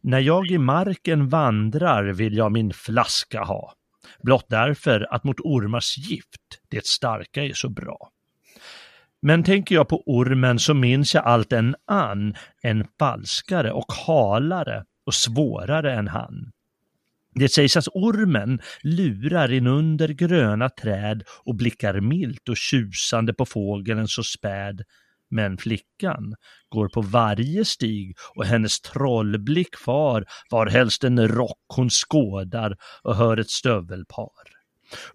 [0.00, 3.72] När jag i marken vandrar vill jag min flaska ha.
[4.22, 8.10] Blott därför att mot ormars gift det starka är så bra.
[9.22, 14.84] Men tänker jag på ormen så minns jag allt en ann, en falskare och halare
[15.06, 16.52] och svårare än han.
[17.34, 24.08] Det sägs att ormen lurar inunder gröna träd och blickar milt och tjusande på fågeln
[24.08, 24.82] så späd.
[25.32, 26.34] Men flickan
[26.68, 33.36] går på varje stig och hennes trollblick far varhelst en rock hon skådar och hör
[33.36, 34.28] ett stövelpar.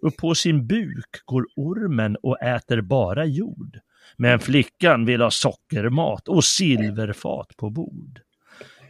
[0.01, 3.79] Upp på sin buk går ormen och äter bara jord.
[4.17, 8.19] Men flickan vill ha sockermat och silverfat på bord.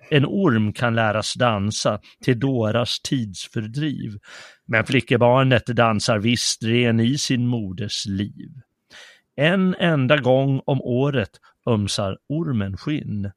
[0.09, 4.11] En orm kan läras dansa till dåras tidsfördriv,
[4.67, 8.49] men flickebarnet dansar visst ren i sin moders liv.
[9.39, 11.29] En enda gång om året
[11.69, 13.31] ömsar ormen skinn,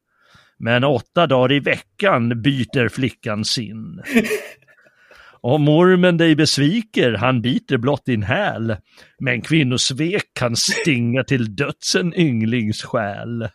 [0.57, 4.01] men åtta dagar i veckan byter flickan sin.
[5.43, 8.75] Om ormen dig besviker, han biter blott din häl,
[9.19, 13.49] men kvinnosvek kan stinga till döds en ynglings själ.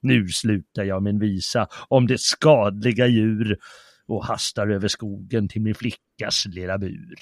[0.00, 3.58] Nu slutar jag min visa om det skadliga djur
[4.06, 7.16] och hastar över skogen till min flickas lilla bur.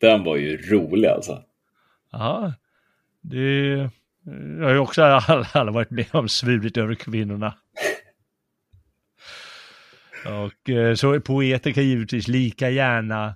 [0.00, 1.42] Den var ju rolig alltså.
[2.12, 2.52] Ja,
[3.30, 3.90] det
[4.58, 5.02] jag har ju också
[5.52, 7.54] alla varit med om svurit över kvinnorna.
[10.26, 13.34] Och eh, så poeter kan givetvis lika gärna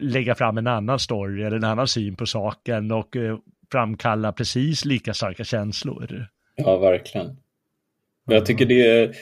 [0.00, 3.38] lägga fram en annan story eller en annan syn på saken och eh,
[3.72, 6.26] framkalla precis lika starka känslor.
[6.56, 7.36] Ja, verkligen.
[8.26, 9.12] Jag tycker det,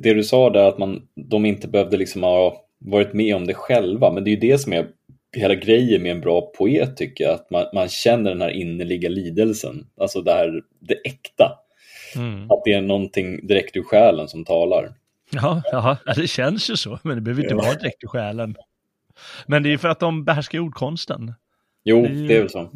[0.00, 3.54] det du sa där att man, de inte behövde liksom ha varit med om det
[3.54, 4.86] själva, men det är ju det som är
[5.32, 9.08] hela grejen med en bra poet tycker jag, att man, man känner den här innerliga
[9.08, 11.58] lidelsen, alltså det här, det äkta.
[12.16, 12.50] Mm.
[12.50, 14.94] Att det är någonting direkt ur själen som talar.
[15.30, 17.62] Ja, ja, det känns ju så, men det behöver inte ja.
[17.62, 18.56] vara direkt ur själen.
[19.46, 21.34] Men det är för att de behärskar ordkonsten.
[21.84, 22.70] Jo, det är, det är väl så.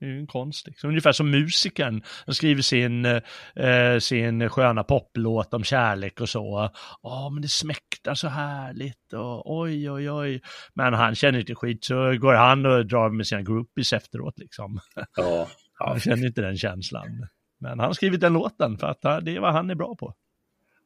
[0.00, 0.66] Det är ju en konst.
[0.66, 0.90] Liksom.
[0.90, 6.70] Ungefär som musikern som skriver sin, eh, sin sköna poplåt om kärlek och så.
[7.02, 10.40] Ja, men det smäktar så härligt och oj, oj, oj.
[10.74, 14.80] Men han känner inte skit så går han och drar med sina groupies efteråt liksom.
[15.16, 15.46] Ja.
[15.82, 17.26] Han känner inte den känslan.
[17.58, 20.14] Men han har skrivit den låten för att det är vad han är bra på.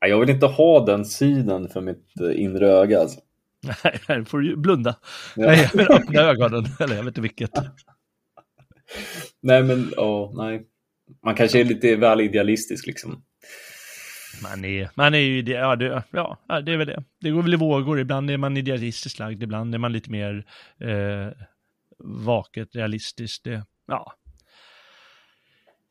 [0.00, 3.00] Jag vill inte ha den synen för mitt eh, inre öga.
[3.00, 3.20] Alltså.
[4.08, 4.94] Nej, får du blunda.
[5.36, 5.46] Ja.
[5.46, 6.64] Nej, jag vill öppna ögonen.
[6.80, 7.50] Eller jag vet inte vilket.
[9.40, 10.62] Nej, men oh, nej.
[11.24, 13.22] Man kanske är lite väl idealistisk liksom.
[14.42, 17.04] Man är, man är ju, ja det, ja det är väl det.
[17.20, 18.00] Det går väl i vågor.
[18.00, 20.44] Ibland är man idealistiskt lagd, ibland är man lite mer
[20.80, 21.32] eh,
[21.98, 23.44] vaket, realistiskt.
[23.44, 24.12] Det, ja.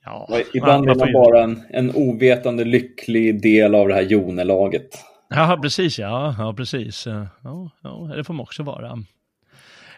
[0.05, 0.39] ja.
[0.53, 4.89] Ibland är man bara en, en ovetande lycklig del av det här jonelaget.
[5.29, 6.35] Ja, precis ja.
[6.37, 7.05] Ja, precis.
[7.05, 9.03] Ja, ja, det får man också vara.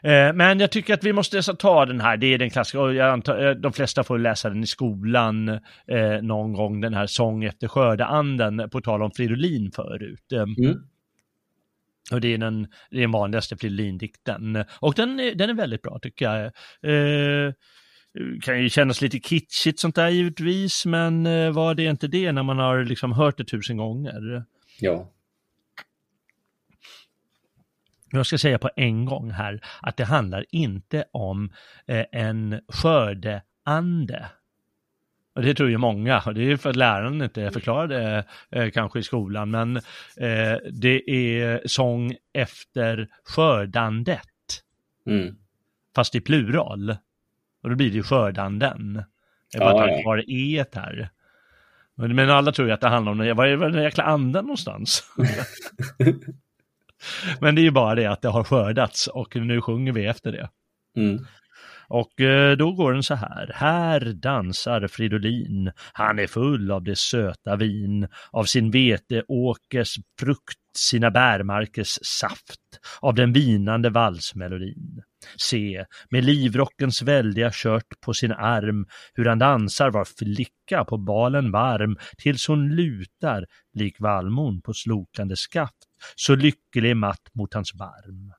[0.02, 2.94] Eh, men jag tycker att vi måste ta den här, det är den klassiska, och
[2.94, 5.50] jag antar, de flesta får läsa den i skolan
[5.88, 10.32] eh, någon gång, den här Sång efter skördeanden, på tal om Fridolin förut.
[10.32, 10.78] Mm.
[12.12, 14.66] Och det är den, det är den vanligaste Fridolin-dikten.
[14.80, 16.46] Och den, den är väldigt bra tycker jag.
[16.46, 17.54] Eh,
[18.42, 22.44] kan ju kännas lite kitschigt sånt där givetvis, men eh, vad är inte det när
[22.44, 24.44] man har liksom hört det tusen gånger?
[24.80, 25.12] Ja.
[28.16, 31.52] Jag ska säga på en gång här att det handlar inte om
[31.88, 34.26] eh, en skördeande.
[35.36, 39.00] Och det tror ju många, och det är för att läraren inte förklarade eh, kanske
[39.00, 39.78] i skolan, men
[40.18, 44.22] eh, det är sång efter skördandet.
[45.06, 45.36] Mm.
[45.96, 46.98] Fast i plural.
[47.64, 49.04] Och då blir det ju skördanden.
[49.52, 51.10] Det är bara ja, att ta kvar e här.
[51.96, 55.04] Men alla tror ju att det handlar om, var är den jäkla anden någonstans?
[57.40, 60.32] Men det är ju bara det att det har skördats och nu sjunger vi efter
[60.32, 60.50] det.
[60.98, 61.26] Mm.
[61.88, 63.52] Och eh, då går den så här.
[63.56, 65.72] Här dansar Fridolin.
[65.94, 72.62] Han är full av det söta vin, av sin veteåkers frukt, sina bärmarkers saft,
[73.02, 75.02] av den vinande valsmelodin.
[75.38, 81.52] Se, med livrockens väldiga kört på sin arm, hur han dansar var flicka på balen
[81.52, 85.76] varm, tills hon lutar, lik vallmon på slokande skaft,
[86.16, 88.34] så lycklig matt mot hans barm.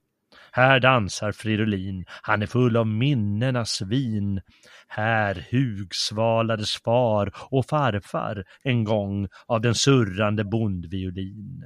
[0.53, 4.41] Här dansar Fridolin, han är full av minnenas vin.
[4.89, 11.64] Här hugsvalades far och farfar en gång av den surrande bondviolin.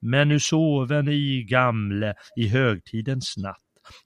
[0.00, 3.56] Men nu soven i gamle i högtidens natt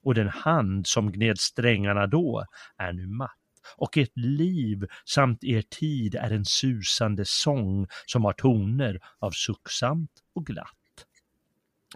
[0.03, 2.45] och den hand som gned strängarna då
[2.77, 3.37] är nu matt
[3.77, 10.11] och ert liv samt er tid är en susande sång som har toner av sucksamt
[10.35, 10.82] och glatt.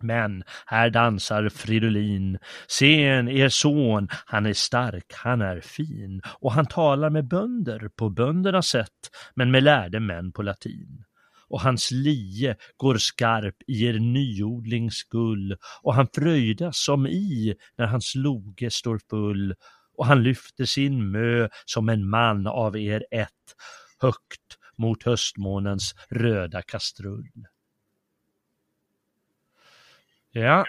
[0.02, 2.38] Men här dansar Fridolin.
[2.68, 8.10] Sen er son, han är stark, han är fin och han talar med bönder på
[8.10, 11.04] böndernas sätt, men med lärde män på latin.
[11.50, 17.86] Och hans lie går skarp i er nyodlings gull och han fröjdas som i när
[17.86, 19.56] hans loge står full
[19.98, 23.56] och han lyfter sin mö som en man av er ett
[24.02, 27.48] högt mot höstmånens röda kastrull.
[30.40, 30.66] Ja.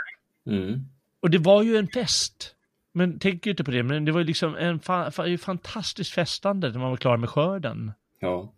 [0.47, 0.85] Mm.
[1.21, 2.55] Och det var ju en fest.
[2.93, 6.71] Men tänk inte på det, men det var ju liksom en fa fa fantastiskt festande
[6.71, 7.93] när man var klar med skörden.
[8.21, 8.53] Ja.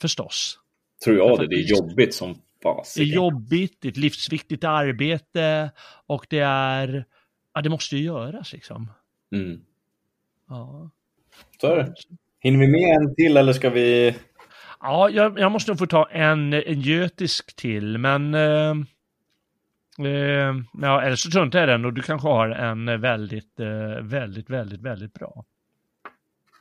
[0.00, 0.58] Förstås.
[1.04, 3.08] Tror jag det, det är jobbigt som fasiken.
[3.08, 5.70] Det är jobbigt, det är ett livsviktigt arbete
[6.06, 7.04] och det är,
[7.54, 8.92] ja det måste ju göras liksom.
[9.32, 9.60] Mm.
[10.48, 10.90] Ja.
[11.60, 11.94] Så är det.
[12.40, 14.14] Hinner vi med en till eller ska vi?
[14.80, 18.74] Ja, jag, jag måste nog få ta en, en götisk till, men Eh,
[20.82, 24.80] ja, eller så struntar jag den och du kanske har en väldigt, eh, väldigt, väldigt,
[24.80, 25.44] väldigt bra.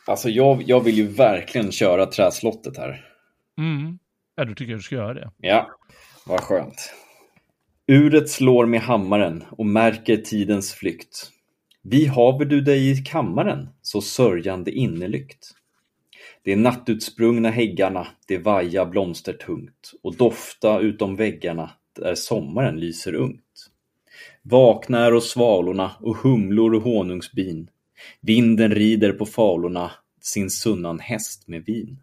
[0.08, 3.06] Alltså jag, jag vill ju verkligen köra träslottet här.
[3.58, 4.00] Mm.
[4.36, 5.32] Ja, du tycker du ska göra det.
[5.38, 5.70] Ja,
[6.26, 6.94] vad skönt.
[7.88, 11.32] Uret slår med hammaren och märker tidens flykt.
[11.84, 15.52] Vi haver du dig i kammaren, så sörjande innelykt.
[16.44, 23.70] De nattutsprungna häggarna, det vaja blomstertungt och dofta utom väggarna där eh, sommaren lyser ungt.
[24.44, 27.70] Vakna och svalorna och humlor och honungsbin.
[28.22, 32.00] Vinden rider på falorna sin sunnan häst med vin.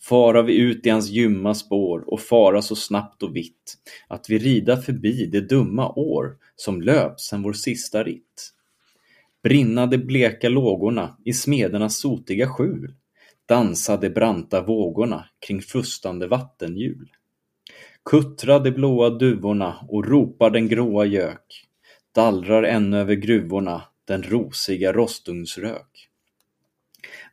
[0.00, 3.74] Fara vi ut i hans ljumma spår och fara så snabbt och vitt
[4.08, 8.52] att vi rida förbi det dumma år som löp sen vår sista ritt.
[9.42, 12.94] Brinna de bleka lågorna i smedernas sotiga skjul,
[13.46, 17.08] dansa de branta vågorna kring frustande vattenhjul.
[18.04, 21.66] Kuttrar de blåa duvorna och ropar den gråa gök.
[22.14, 26.08] Dallrar ännu över gruvorna den rosiga rostugnsrök.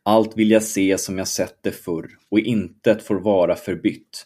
[0.04, 4.26] Allt vill jag se som jag sett det förr och intet får vara förbytt.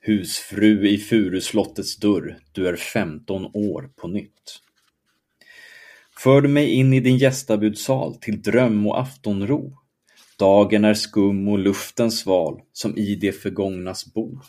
[0.00, 4.60] Husfru i furuslottets dörr, du är femton år på nytt.
[6.18, 9.72] För du mig in i din gästabudsal till dröm och aftonro.
[10.38, 14.40] Dagen är skum och luften sval som i det förgångnas bo.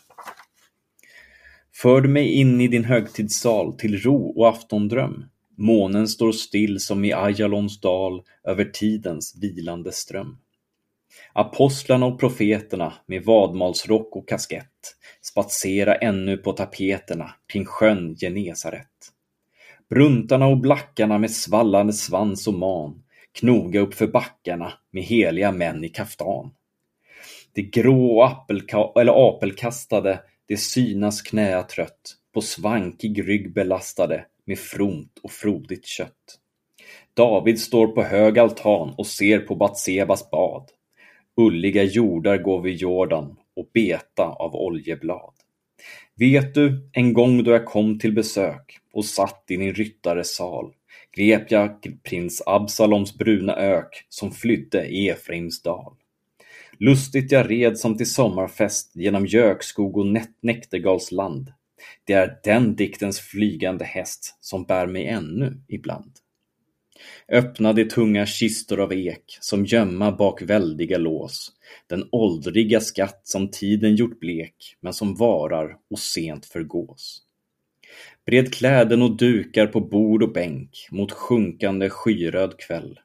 [1.82, 5.26] För mig in i din högtidssal till ro och aftondröm.
[5.58, 10.38] Månen står still som i Ajalons dal över tidens vilande ström.
[11.34, 19.12] Apostlarna och profeterna med vadmalsrock och kaskett spatsera ännu på tapeterna kring sjön Genesaret.
[19.90, 23.04] Bruntarna och blackarna med svallande svans och man
[23.40, 26.52] knoga uppför backarna med heliga män i kaftan.
[27.54, 30.20] De grå och apelka eller apelkastade
[30.50, 36.40] det synas knäa trött, på svankig rygg belastade med fromt och frodigt kött.
[37.14, 40.70] David står på hög altan och ser på Batsebas bad.
[41.36, 45.34] Ulliga jordar går vid Jordan och beta av oljeblad.
[46.16, 50.74] Vet du, en gång då jag kom till besök och satt i din ryttares sal
[51.16, 55.94] grep jag prins Absaloms bruna ök som flydde i Efraims dal.
[56.82, 60.06] Lustigt jag red som till sommarfest genom gökskog och
[60.42, 61.54] näktergalsland.
[62.04, 66.12] Det är den diktens flygande häst som bär mig ännu ibland.
[67.32, 71.52] Öppna de tunga kistor av ek som gömma bak väldiga lås.
[71.88, 77.22] Den åldriga skatt som tiden gjort blek men som varar och sent förgås.
[78.26, 83.00] Bred kläden och dukar på bord och bänk mot sjunkande skyröd kväll.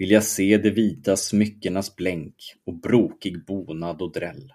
[0.00, 2.34] Vill jag se de vita smyckenas blänk
[2.66, 4.52] och brokig bonad och dräll.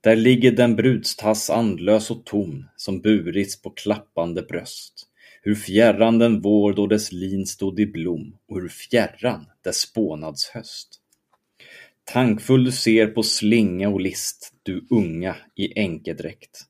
[0.00, 5.08] Där ligger den brudstass andlös och tom som burits på klappande bröst.
[5.42, 10.48] Hur fjärran den vår då dess lin stod i blom och hur fjärran dess spånads
[10.48, 11.00] höst.
[12.04, 16.60] Tankfull du ser på slinga och list, du unga i änkedräkt.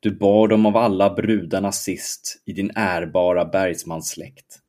[0.00, 4.61] Du bar dem av alla brudarna sist i din ärbara bergsmanssläkt.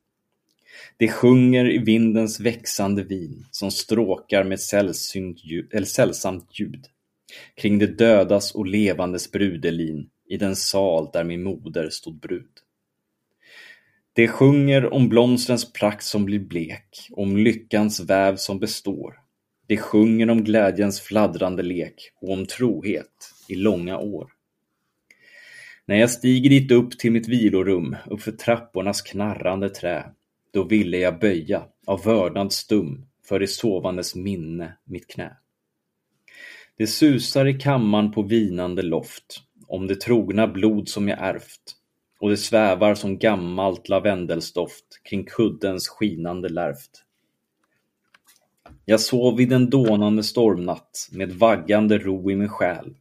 [0.96, 6.86] De sjunger i vindens växande vin som stråkar med sällsynt ljud, eller sällsamt ljud
[7.54, 12.50] kring de dödas och levandes brudelin i den sal där min moder stod brud.
[14.12, 19.14] De sjunger om blomstrens prakt som blir blek, om lyckans väv som består.
[19.66, 24.30] De sjunger om glädjens fladdrande lek och om trohet i långa år.
[25.86, 30.04] När jag stiger dit upp till mitt vilorum, uppför trappornas knarrande trä,
[30.54, 35.36] då ville jag böja, av vördnad stum, för det sovandes minne mitt knä.
[36.76, 41.76] Det susar i kammaren på vinande loft, om det trogna blod som jag ärvt,
[42.20, 47.04] och det svävar som gammalt lavendelstoft kring kuddens skinande lärft.
[48.84, 52.94] Jag sov vid en dånande stormnatt med vaggande ro i min själ.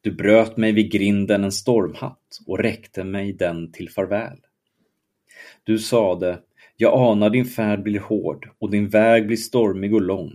[0.00, 4.38] Du bröt mig vid grinden en stormhatt och räckte mig den till farväl.
[5.64, 6.38] Du sade,
[6.76, 10.32] jag anar din färd blir hård och din väg blir stormig och lång.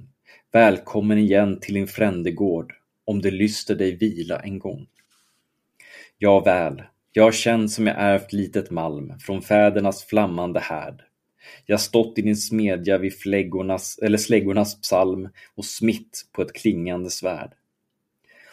[0.52, 2.74] Välkommen igen till din frändegård,
[3.06, 4.88] om det lyster dig vila en gång.
[6.18, 11.02] Ja väl, jag har känt som jag ärvt litet malm från fädernas flammande härd.
[11.66, 17.10] Jag stått i din smedja vid fläggornas, eller släggornas psalm och smitt på ett klingande
[17.10, 17.54] svärd.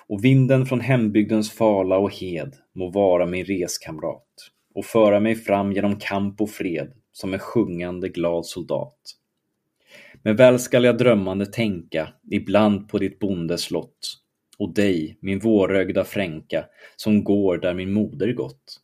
[0.06, 5.72] Och vinden från hembygdens fala och hed må vara min reskamrat och föra mig fram
[5.72, 8.98] genom kamp och fred som en sjungande glad soldat.
[10.22, 14.20] Men väl skall jag drömmande tänka, ibland på ditt bondeslott
[14.58, 18.80] och dig, min vårögda fränka, som går där min moder gått.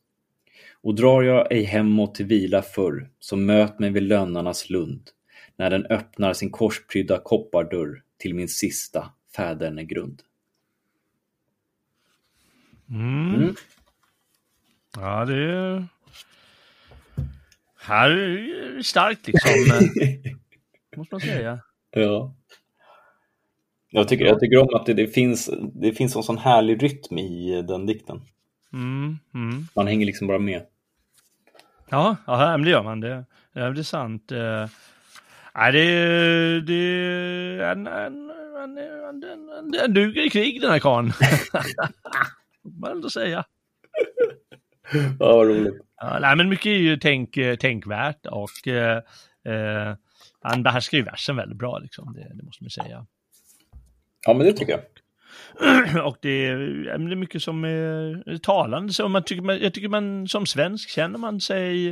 [0.81, 5.09] Och drar jag ej hemåt till vila förr, så möt mig vid lönnarnas lund,
[5.55, 10.21] när den öppnar sin korsprydda koppardörr till min sista fädernegrund.
[12.89, 13.35] Mm.
[13.35, 13.55] Mm.
[14.97, 15.87] Ja, det är...
[17.83, 19.51] Här är det starkt liksom.
[20.97, 21.59] måste man säga.
[21.91, 22.35] Ja.
[23.89, 27.17] Jag tycker, jag tycker om att det, det, finns, det finns en sån härlig rytm
[27.17, 28.21] i den dikten.
[28.73, 29.67] Mm, mm.
[29.75, 30.65] Man hänger liksom bara med.
[31.89, 32.99] Ja, ja det gör man.
[32.99, 34.31] Det, det är sant.
[34.31, 34.67] Uh,
[35.55, 41.13] nej, det, det, han, han, han, han, duger i krig den här karln.
[42.79, 43.45] man ändå säga.
[45.19, 45.81] Ja, vad roligt.
[46.01, 49.95] Ja, nej, men mycket är ju tänk, tänkvärt och uh,
[50.41, 52.13] han behärskar ju versen väldigt bra, liksom.
[52.13, 53.05] det, det måste man säga.
[54.27, 54.81] Ja, men det tycker jag.
[56.05, 56.57] Och det är,
[56.97, 58.93] det är mycket som är talande.
[58.93, 61.89] Så man tycker, jag tycker man som svensk känner man sig,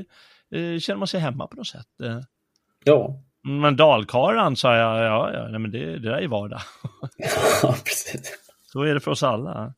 [0.52, 2.02] eh, känner man sig hemma på något sätt.
[2.04, 2.20] Eh.
[2.84, 3.24] Ja.
[3.44, 6.62] Men dalkarl sa jag, ja, ja, nej, men det, det där är vardag.
[7.64, 8.40] ja, precis.
[8.72, 9.74] Så är det för oss alla.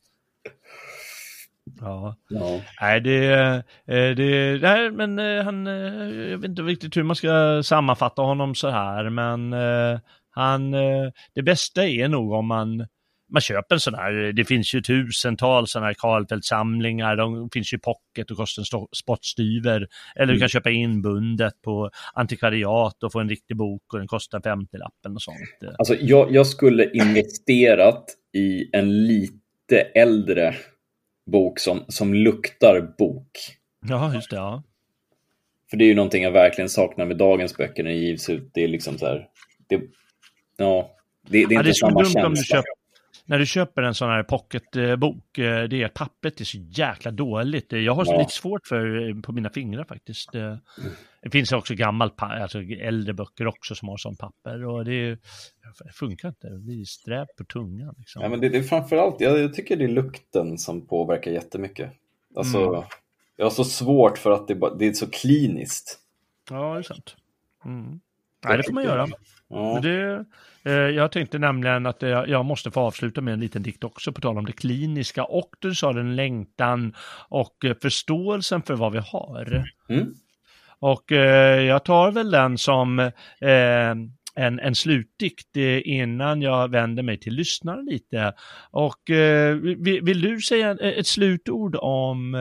[1.80, 2.16] Ja.
[2.30, 2.62] ja.
[2.82, 3.34] Nej, det,
[3.86, 5.66] eh, det, nej, men han,
[6.30, 9.53] jag vet inte riktigt hur man ska sammanfatta honom så här, men
[10.30, 10.72] han,
[11.36, 12.88] det bästa är nog om man
[13.32, 17.78] man köper en sån här, det finns ju tusentals sådana här Karlfeldt-samlingar, de finns ju
[17.78, 19.88] i pocket och kostar en spottstyver.
[20.16, 20.49] Eller du kan mm.
[20.49, 25.76] köpa inbundet på antikvariat och få en riktig bok och den kostar 50-lappen och sånt.
[25.78, 30.55] Alltså jag, jag skulle investerat i en lite äldre
[31.26, 33.32] bok som, som luktar bok.
[33.88, 34.36] Ja, just det.
[34.36, 34.63] Ja.
[35.69, 38.49] För det är ju någonting jag verkligen saknar med dagens böcker när det givs ut.
[38.53, 39.28] Det är liksom så här,
[39.67, 39.82] det,
[40.57, 42.63] ja, det, det är inte ja, det samma känsla.
[43.26, 47.72] När du köper en sån här pocketbok, eh, det är pappret är så jäkla dåligt.
[47.72, 48.17] Jag har Ja.
[48.19, 50.36] lite svårt för eh, på mina fingrar faktiskt.
[50.36, 50.57] Eh,
[51.24, 55.17] Det finns också gammalt, alltså äldre böcker också som har sån papper och det, är-
[55.93, 56.49] funkar inte.
[56.49, 57.95] Det blir strävt på tungan.
[57.97, 58.22] Liksom.
[58.22, 61.91] Ja, men det, det är framförallt, jag, jag tycker det är lukten som påverkar jättemycket.
[62.36, 62.84] Alltså, Mm.
[63.36, 65.99] jag har så svårt för att det, det är så kliniskt.
[66.49, 67.15] Ja, det är sant.
[67.65, 67.99] Mm.
[68.45, 69.07] Nej, det får man göra.
[69.52, 69.80] Ja.
[69.84, 70.26] Det,
[70.64, 74.12] eh, jag tänkte nämligen att eh, jag måste få avsluta med en liten dikt också
[74.12, 76.95] på tal om det kliniska och du sa den längtan
[77.30, 79.66] och eh, förståelsen för vad vi har.
[79.89, 80.14] Mm.
[80.80, 83.12] Och eh, jag tar väl den som eh,
[84.36, 88.34] en, en slutdikt eh, innan jag vänder mig till lyssnaren lite.
[88.72, 92.36] Och eh, vill, vill du säga ett, slutord om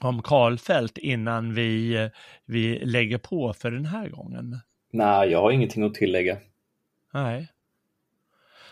[0.00, 2.10] om Karlfeldt innan vi,
[2.46, 4.60] vi lägger på för den här gången?
[4.92, 6.36] Nej, jag har ingenting att tillägga.
[7.14, 7.48] Nej.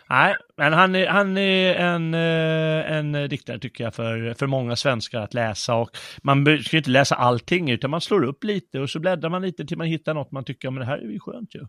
[0.08, 4.76] Nej, men han är, han är en, eh, en diktare tycker jag för, för många
[4.76, 5.90] svenskar att läsa och
[6.22, 9.42] man ska ju inte läsa allting utan man slår upp lite och så bläddrar man
[9.42, 11.66] lite till man hittar något man tycker, men det här är ju skönt ju.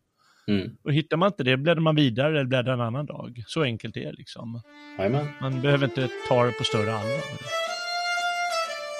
[0.47, 0.77] Mm.
[0.83, 3.43] Och hittar man inte det bläddrar man vidare eller bläddrar en annan dag.
[3.47, 4.61] Så enkelt är det liksom.
[4.97, 5.27] Jajamän.
[5.41, 7.21] Man behöver inte ta det på större allvar.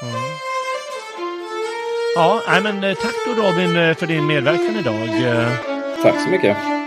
[0.03, 0.50] Mm.
[2.15, 5.09] Ja, nej men eh, tack då Robin eh, för din medverkan idag.
[6.03, 6.80] Tack så mycket.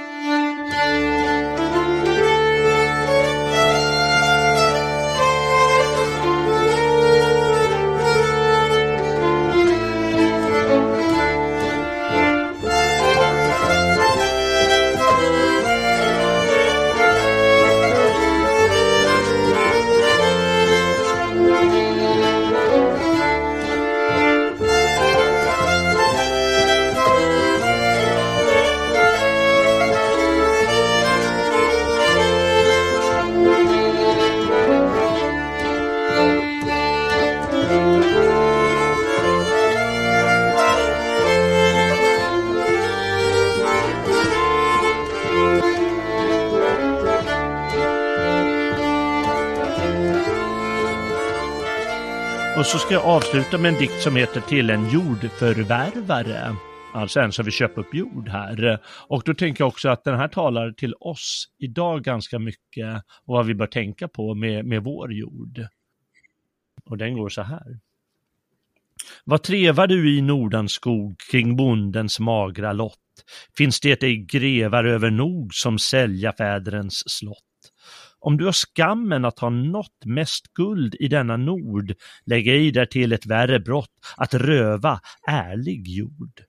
[52.75, 56.57] Så ska jag avsluta med en dikt som heter Till en jordförvärvare.
[56.95, 58.81] Alltså en som vill köpa upp jord här.
[59.09, 63.35] Och då tänker jag också att den här talar till oss idag ganska mycket och
[63.35, 65.67] vad vi bör tänka på med, med vår jord.
[66.85, 67.79] Och den går så här.
[69.25, 72.99] Vad trevar du i Nordanskog kring bondens magra lott?
[73.57, 77.54] Finns det ej grevar över nog som sälja fäderns slott?
[78.25, 81.95] Om du har skammen att ha nått mest guld i denna nord,
[82.27, 86.41] lägg ej därtill ett värre brott, att röva ärlig jord.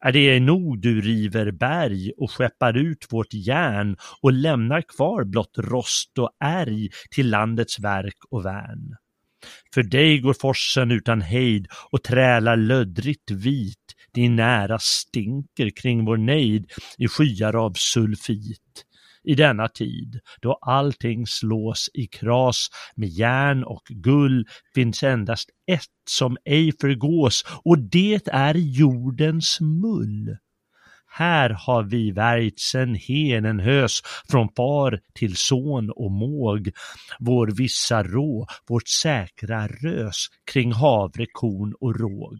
[0.00, 5.54] Är det nog du river berg och skeppar ut vårt järn och lämnar kvar blott
[5.58, 8.96] rost och ärg till landets verk och värn?
[9.74, 16.16] För dig går forsen utan hejd och trälar löddrigt vit, din nära stinker kring vår
[16.16, 18.85] nejd i skyar av sulfit
[19.26, 25.82] i denna tid, då allting slås i kras med järn och gull, finns endast ett
[26.10, 30.36] som ej förgås och det är jordens mull.
[31.08, 34.00] Här har vi värjt sen henen hös
[34.30, 36.70] från far till son och måg,
[37.18, 42.38] vår vissa rå, vårt säkra rös kring havre, korn och råg.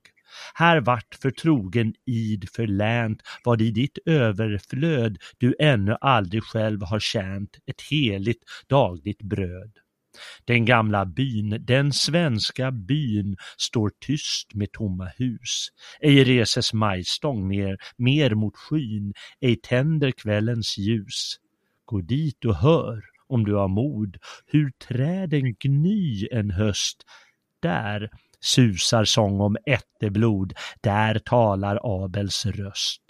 [0.54, 7.58] Här vart förtrogen id förlänt vad i ditt överflöd du ännu aldrig själv har tjänt
[7.66, 9.72] ett heligt dagligt bröd.
[10.44, 15.68] Den gamla byn, den svenska byn, står tyst med tomma hus.
[16.00, 21.36] Ej reses majstång ner, mer mot skyn, ej tänder kvällens ljus.
[21.84, 24.16] Gå dit och hör, om du har mod,
[24.46, 27.04] hur träden gny en höst.
[27.62, 28.10] Där
[28.40, 30.52] susar sång om ätteblod,
[30.82, 33.02] där talar Abels röst.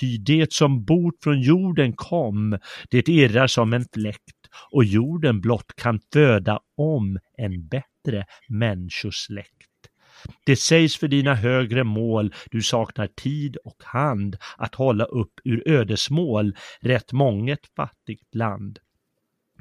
[0.00, 2.58] Ty det som bort från jorden kom,
[2.90, 9.68] det irrar som en fläkt och jorden blott kan föda om en bättre människosläkt.
[10.46, 15.68] Det sägs för dina högre mål du saknar tid och hand att hålla upp ur
[15.68, 18.78] ödesmål rätt månget fattigt land.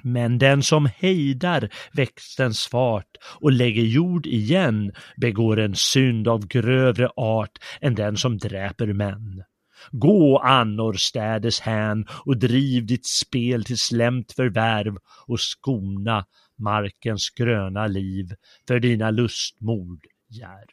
[0.03, 7.09] Men den som hejdar växtens fart och lägger jord igen begår en synd av grövre
[7.15, 9.43] art än den som dräper män.
[9.91, 14.97] Gå annorstädes hän och driv ditt spel till slämt förvärv
[15.27, 16.25] och skona
[16.57, 18.35] markens gröna liv
[18.67, 20.67] för dina lustmord järv.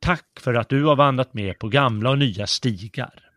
[0.00, 3.27] Tack för att du har vandrat med på gamla och nya stigar.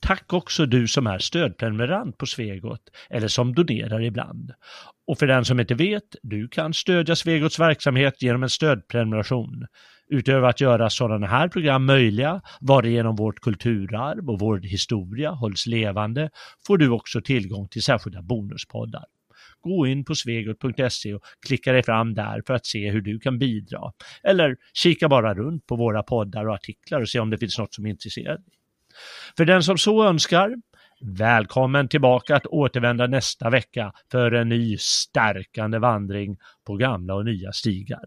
[0.00, 4.52] Tack också du som är stödprenumerant på Svegot eller som donerar ibland.
[5.06, 9.66] Och för den som inte vet, du kan stödja Svegots verksamhet genom en stödprenumeration.
[10.08, 16.30] Utöver att göra sådana här program möjliga, varigenom vårt kulturarv och vår historia hålls levande,
[16.66, 19.04] får du också tillgång till särskilda bonuspoddar.
[19.60, 23.38] Gå in på svegot.se och klicka dig fram där för att se hur du kan
[23.38, 23.92] bidra.
[24.22, 27.74] Eller kika bara runt på våra poddar och artiklar och se om det finns något
[27.74, 28.54] som intresserar dig.
[29.36, 30.54] För den som så önskar,
[31.00, 37.52] välkommen tillbaka att återvända nästa vecka för en ny stärkande vandring på gamla och nya
[37.52, 38.04] stigar.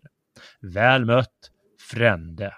[0.61, 1.51] Väl mött,
[1.89, 2.53] Frände.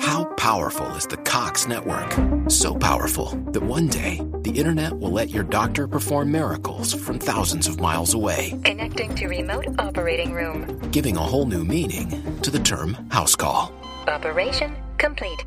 [0.00, 2.16] How powerful is the Cox network?
[2.50, 7.68] So powerful that one day the internet will let your doctor perform miracles from thousands
[7.68, 8.58] of miles away.
[8.64, 10.80] Connecting to remote operating room.
[10.92, 13.72] Giving a whole new meaning to the term house call.
[14.08, 15.44] Operation complete.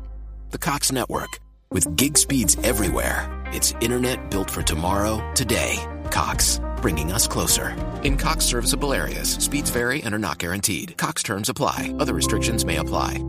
[0.50, 1.38] The Cox network.
[1.70, 5.76] With gig speeds everywhere, it's internet built for tomorrow, today.
[6.10, 7.76] Cox, bringing us closer.
[8.02, 10.96] In Cox serviceable areas, speeds vary and are not guaranteed.
[10.96, 13.22] Cox terms apply, other restrictions may apply.